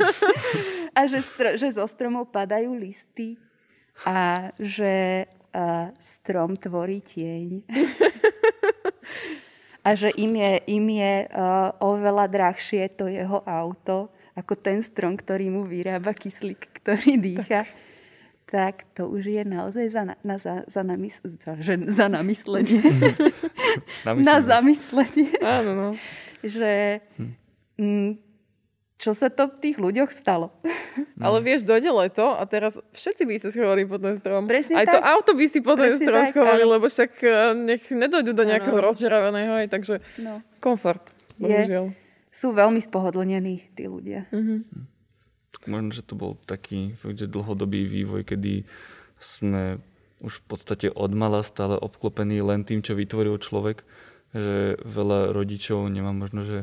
a 0.97 1.01
že, 1.05 1.19
stro, 1.21 1.49
že 1.53 1.69
zo 1.69 1.85
stromov 1.85 2.33
padajú 2.33 2.73
listy 2.73 3.37
a 4.09 4.49
že 4.57 5.29
a 5.57 5.89
strom 5.97 6.53
tvorí 6.53 7.01
tieň. 7.01 7.65
a 9.87 9.95
že 9.95 10.11
im 10.19 10.35
je, 10.35 10.53
im 10.67 10.85
je 10.99 11.13
uh, 11.31 11.71
oveľa 11.79 12.27
drahšie 12.27 12.91
to 12.99 13.07
jeho 13.07 13.39
auto, 13.47 14.11
ako 14.35 14.59
ten 14.59 14.83
strom, 14.83 15.15
ktorý 15.15 15.47
mu 15.47 15.63
vyrába 15.63 16.11
kyslík, 16.11 16.83
ktorý 16.83 17.15
dýcha. 17.15 17.63
Tak 17.63 17.87
tak 18.47 18.87
to 18.95 19.11
už 19.11 19.27
je 19.27 19.43
naozaj 19.43 19.91
za, 19.91 20.07
na, 20.07 20.15
na, 20.23 20.39
za, 20.39 20.63
za, 20.71 20.79
namys- 20.79 21.19
za, 21.19 21.59
že, 21.59 21.75
za 21.91 22.07
namyslenie. 22.07 22.79
na 24.23 24.39
zamyslenie. 24.39 25.35
Áno, 25.43 25.75
no. 25.75 25.87
že 26.39 27.03
hm. 27.19 27.35
mm, 27.75 28.11
čo 28.97 29.13
sa 29.13 29.29
to 29.29 29.49
v 29.49 29.57
tých 29.61 29.77
ľuďoch 29.77 30.09
stalo. 30.09 30.49
No. 31.17 31.21
Ale 31.29 31.45
vieš, 31.45 31.65
dojde 31.65 31.93
leto 31.93 32.33
a 32.33 32.41
teraz 32.49 32.81
všetci 32.93 33.23
by 33.29 33.33
sa 33.37 33.49
schovali 33.53 33.85
pod 33.85 34.01
ten 34.01 34.17
strom. 34.17 34.49
Presne 34.49 34.81
aj 34.81 34.85
tak. 34.89 34.93
to 34.97 34.99
auto 35.05 35.31
by 35.37 35.45
si 35.45 35.59
pod 35.61 35.77
ten 35.77 35.95
strom 36.01 36.25
tak, 36.25 36.33
schovali, 36.33 36.63
ale... 36.65 36.71
lebo 36.77 36.85
však 36.89 37.11
eh, 37.21 37.53
nech 37.53 37.83
nedojdu 37.93 38.31
do 38.33 38.43
nejakého 38.45 38.77
rozžeraveného, 38.81 39.53
aj, 39.61 39.67
takže 39.69 39.95
no. 40.17 40.41
komfort. 40.57 41.13
Bohužiaľ. 41.37 41.93
Je, 41.93 41.97
sú 42.33 42.53
veľmi 42.53 42.81
spohodlnení 42.81 43.73
tí 43.77 43.85
ľudia. 43.85 44.25
Mm-hmm 44.33 44.97
možno, 45.67 45.91
že 45.91 46.05
to 46.05 46.15
bol 46.15 46.39
taký 46.47 46.95
fakt, 46.95 47.19
že 47.19 47.27
dlhodobý 47.27 47.85
vývoj, 47.85 48.23
kedy 48.23 48.63
sme 49.19 49.83
už 50.23 50.41
v 50.41 50.45
podstate 50.49 50.87
od 50.89 51.11
mala 51.13 51.43
stále 51.43 51.77
obklopení 51.77 52.41
len 52.41 52.65
tým, 52.65 52.81
čo 52.81 52.97
vytvoril 52.97 53.37
človek, 53.37 53.83
že 54.33 54.79
veľa 54.81 55.35
rodičov 55.35 55.85
nemá 55.91 56.15
možno, 56.15 56.47
že 56.47 56.57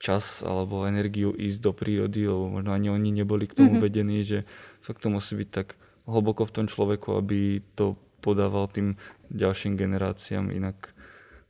čas 0.00 0.40
alebo 0.40 0.88
energiu 0.88 1.36
ísť 1.36 1.60
do 1.60 1.72
prírody, 1.76 2.24
lebo 2.24 2.48
možno 2.48 2.72
ani 2.72 2.88
oni 2.88 3.12
neboli 3.12 3.44
k 3.44 3.54
tomu 3.54 3.76
mm-hmm. 3.76 3.84
vedení, 3.84 4.24
že 4.24 4.48
fakt 4.80 5.04
to 5.04 5.12
musí 5.12 5.36
byť 5.36 5.48
tak 5.52 5.76
hlboko 6.08 6.48
v 6.48 6.54
tom 6.56 6.66
človeku, 6.66 7.20
aby 7.20 7.60
to 7.76 8.00
podával 8.24 8.66
tým 8.72 8.96
ďalším 9.28 9.76
generáciám, 9.76 10.48
inak 10.50 10.96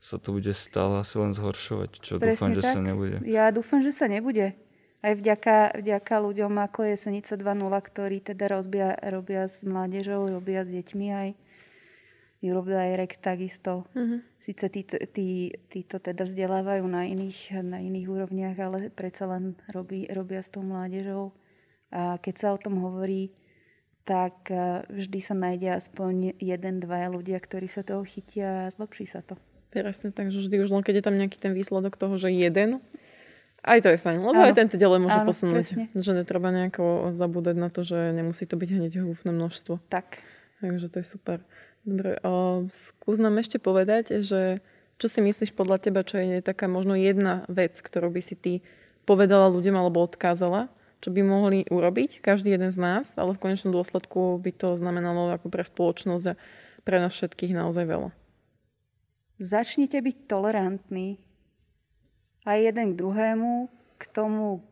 sa 0.02 0.18
to 0.18 0.34
bude 0.34 0.50
stále 0.50 1.00
asi 1.00 1.20
len 1.22 1.30
zhoršovať, 1.30 1.90
čo 2.02 2.18
Presne 2.18 2.34
dúfam, 2.34 2.50
tak. 2.50 2.56
že 2.58 2.62
sa 2.66 2.80
nebude. 2.82 3.16
Ja 3.22 3.44
dúfam, 3.54 3.80
že 3.86 3.92
sa 3.94 4.10
nebude 4.10 4.58
aj 5.00 5.12
vďaka, 5.16 5.56
vďaka 5.80 6.14
ľuďom 6.20 6.52
ako 6.60 6.80
je 6.92 6.94
Senica 6.96 7.32
2.0, 7.36 7.72
ktorí 7.72 8.16
teda 8.20 8.44
rozbia, 8.52 8.96
robia 9.00 9.48
s 9.48 9.64
mládežou, 9.64 10.28
robia 10.28 10.64
s 10.64 10.70
deťmi 10.72 11.06
aj 11.08 11.28
Europe 12.40 12.72
Direct 12.72 13.20
takisto. 13.20 13.84
Uh-huh. 13.92 14.24
Sice 14.40 14.72
tí, 14.72 14.82
tí, 14.88 15.52
títo 15.68 16.00
teda 16.00 16.24
vzdelávajú 16.24 16.84
na 16.88 17.04
iných, 17.04 17.60
na 17.60 17.84
iných 17.84 18.08
úrovniach, 18.08 18.56
ale 18.56 18.88
predsa 18.88 19.28
len 19.28 19.60
robí, 19.68 20.08
robia 20.08 20.40
s 20.40 20.48
tou 20.48 20.64
mládežou. 20.64 21.36
A 21.92 22.16
keď 22.16 22.34
sa 22.40 22.48
o 22.56 22.58
tom 22.58 22.80
hovorí, 22.80 23.36
tak 24.08 24.48
e, 24.48 24.88
vždy 24.88 25.18
sa 25.20 25.36
nájde 25.36 25.68
aspoň 25.76 26.40
jeden, 26.40 26.80
dvaja 26.80 27.12
ľudia, 27.12 27.36
ktorí 27.36 27.68
sa 27.68 27.84
toho 27.84 28.00
chytia 28.08 28.66
a 28.66 28.72
zlepší 28.72 29.04
sa 29.04 29.20
to. 29.20 29.36
Presne, 29.70 30.10
takže 30.10 30.40
vždy 30.40 30.56
už 30.66 30.72
len 30.72 30.82
keď 30.82 30.98
je 30.98 31.04
tam 31.06 31.16
nejaký 31.20 31.38
ten 31.38 31.52
výsledok 31.54 31.94
toho, 31.94 32.18
že 32.18 32.32
jeden, 32.32 32.82
aj 33.60 33.84
to 33.84 33.88
je 33.92 33.98
fajn, 34.00 34.18
lebo 34.24 34.40
áno. 34.40 34.48
aj 34.48 34.56
tento 34.56 34.80
ďalej 34.80 34.98
môže 35.04 35.20
áno, 35.20 35.28
posunúť. 35.28 35.66
Presne. 35.68 35.84
Že 35.92 36.24
netreba 36.24 36.48
nejako 36.48 37.12
zabúdať 37.12 37.56
na 37.60 37.68
to, 37.68 37.84
že 37.84 38.16
nemusí 38.16 38.48
to 38.48 38.56
byť 38.56 38.70
hneď 38.72 38.92
húfne 39.04 39.36
množstvo. 39.36 39.84
Tak. 39.92 40.24
Takže 40.64 40.88
to 40.88 40.96
je 41.04 41.06
super. 41.06 41.44
Dobre, 41.84 42.20
o, 42.20 42.68
skús 42.68 43.16
nám 43.16 43.40
ešte 43.40 43.56
povedať, 43.56 44.20
že 44.20 44.60
čo 45.00 45.06
si 45.08 45.24
myslíš 45.24 45.56
podľa 45.56 45.80
teba, 45.80 46.04
čo 46.04 46.20
je 46.20 46.44
taká 46.44 46.68
možno 46.68 46.92
jedna 46.92 47.48
vec, 47.48 47.80
ktorú 47.80 48.12
by 48.12 48.20
si 48.20 48.36
ty 48.36 48.52
povedala 49.08 49.48
ľuďom 49.48 49.72
alebo 49.80 50.04
odkázala, 50.04 50.68
čo 51.00 51.08
by 51.08 51.24
mohli 51.24 51.64
urobiť, 51.72 52.20
každý 52.20 52.52
jeden 52.52 52.68
z 52.68 52.76
nás, 52.76 53.08
ale 53.16 53.32
v 53.32 53.42
konečnom 53.48 53.72
dôsledku 53.72 54.36
by 54.36 54.52
to 54.52 54.76
znamenalo 54.76 55.32
ako 55.32 55.48
pre 55.48 55.64
spoločnosť 55.64 56.24
a 56.28 56.38
pre 56.84 57.00
nás 57.00 57.16
všetkých 57.16 57.56
naozaj 57.56 57.88
veľa. 57.88 58.10
Začnite 59.40 59.96
byť 60.04 60.16
tolerantní 60.28 61.16
aj 62.44 62.58
jeden 62.60 62.86
k 62.92 62.98
druhému 63.00 63.52
k 63.96 64.02
tomu, 64.12 64.68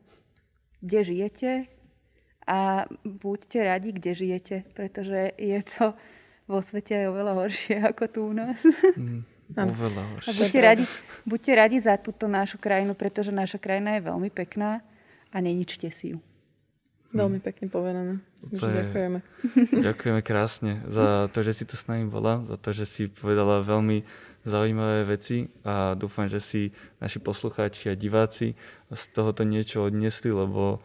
kde 0.84 1.00
žijete 1.08 1.52
a 2.44 2.84
buďte 3.04 3.64
radi, 3.64 3.96
kde 3.96 4.12
žijete, 4.12 4.56
pretože 4.76 5.32
je 5.40 5.60
to 5.64 5.96
vo 6.48 6.58
svete 6.58 6.96
aj 6.96 7.06
oveľa 7.12 7.32
horšie 7.36 7.76
ako 7.92 8.02
tu 8.08 8.20
u 8.24 8.32
nás. 8.32 8.58
Mm, 8.96 9.22
oveľa 9.54 10.02
A 10.02 10.08
horšie. 10.16 10.32
buďte 10.34 10.60
radi, 10.60 10.84
buďte 11.22 11.52
radi 11.54 11.76
za 11.78 11.94
túto 12.00 12.24
našu 12.26 12.56
krajinu, 12.56 12.96
pretože 12.96 13.28
naša 13.28 13.60
krajina 13.60 14.00
je 14.00 14.08
veľmi 14.08 14.32
pekná 14.32 14.80
a 15.28 15.36
neničte 15.38 15.92
si 15.92 16.16
ju. 16.16 16.18
Veľmi 17.08 17.40
pekne 17.40 17.72
povedané. 17.72 18.20
To 18.52 18.68
je- 18.68 18.76
ďakujeme. 18.84 19.18
Ďakujeme 19.88 20.20
krásne 20.20 20.84
za 20.92 21.32
to, 21.32 21.40
že 21.40 21.52
si 21.56 21.64
tu 21.64 21.72
s 21.72 21.88
nami 21.88 22.04
bola, 22.04 22.44
za 22.44 22.60
to, 22.60 22.76
že 22.76 22.84
si 22.84 23.02
povedala 23.08 23.64
veľmi 23.64 24.04
zaujímavé 24.44 25.08
veci 25.08 25.48
a 25.64 25.96
dúfam, 25.96 26.28
že 26.28 26.36
si 26.38 26.60
naši 27.00 27.18
poslucháči 27.18 27.88
a 27.88 27.96
diváci 27.96 28.54
z 28.92 29.02
tohoto 29.16 29.42
niečo 29.42 29.88
odniesli, 29.88 30.28
lebo 30.30 30.84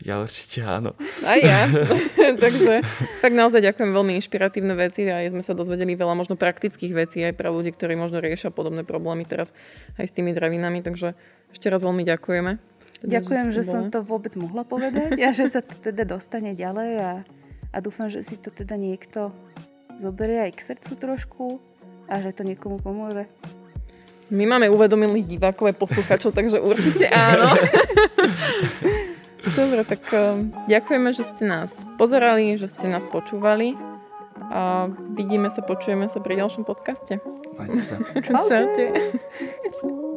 ja 0.00 0.16
určite 0.16 0.64
áno. 0.64 0.96
Aj 1.20 1.36
ja. 1.36 1.68
Takže 2.44 2.80
tak 3.20 3.36
naozaj 3.36 3.60
ďakujem 3.60 3.92
veľmi 3.92 4.16
inšpiratívne 4.16 4.72
veci 4.72 5.04
a 5.04 5.20
sme 5.28 5.44
sa 5.44 5.52
dozvedeli 5.52 5.92
veľa 5.92 6.16
možno 6.16 6.40
praktických 6.40 6.92
vecí 6.96 7.20
aj 7.20 7.36
pre 7.36 7.52
ľudí, 7.52 7.68
ktorí 7.76 8.00
možno 8.00 8.16
riešia 8.24 8.48
podobné 8.48 8.80
problémy 8.80 9.28
teraz 9.28 9.52
aj 10.00 10.08
s 10.08 10.12
tými 10.16 10.32
dravinami. 10.32 10.80
Takže 10.80 11.12
ešte 11.52 11.66
raz 11.68 11.84
veľmi 11.84 12.08
ďakujeme. 12.08 12.52
Teda, 13.00 13.20
Ďakujem, 13.20 13.46
že 13.52 13.62
tu 13.64 13.72
som 13.72 13.92
to 13.92 14.00
vôbec 14.00 14.32
mohla 14.40 14.64
povedať 14.64 15.20
a 15.20 15.32
že 15.36 15.52
sa 15.52 15.60
to 15.60 15.76
teda 15.76 16.08
dostane 16.08 16.56
ďalej 16.56 16.90
a, 17.00 17.12
a 17.72 17.76
dúfam, 17.84 18.08
že 18.08 18.24
si 18.24 18.40
to 18.40 18.48
teda 18.48 18.80
niekto 18.80 19.32
zoberie 20.00 20.48
aj 20.48 20.52
k 20.56 20.60
srdcu 20.64 20.92
trošku 20.96 21.44
a 22.08 22.24
že 22.24 22.32
to 22.32 22.44
niekomu 22.44 22.80
pomôže. 22.80 23.28
My 24.30 24.46
máme 24.46 24.70
uvedomilých 24.70 25.26
divákov 25.26 25.64
a 25.68 25.76
posluchačov, 25.76 26.30
takže 26.32 26.62
určite 26.62 27.10
áno. 27.10 27.52
Dobre, 29.56 29.82
tak 29.88 30.04
um, 30.12 30.52
ďakujeme, 30.68 31.10
že 31.16 31.24
ste 31.24 31.44
nás 31.48 31.72
pozerali, 31.96 32.60
že 32.60 32.68
ste 32.68 32.92
nás 32.92 33.04
počúvali 33.08 33.76
a 34.50 34.90
vidíme 35.14 35.48
sa, 35.48 35.62
počujeme 35.62 36.10
sa 36.10 36.18
pri 36.18 36.42
ďalšom 36.42 36.66
podcaste. 36.66 37.22
Majte 37.56 37.80
sa. 37.80 37.96
Čaute. 38.48 38.84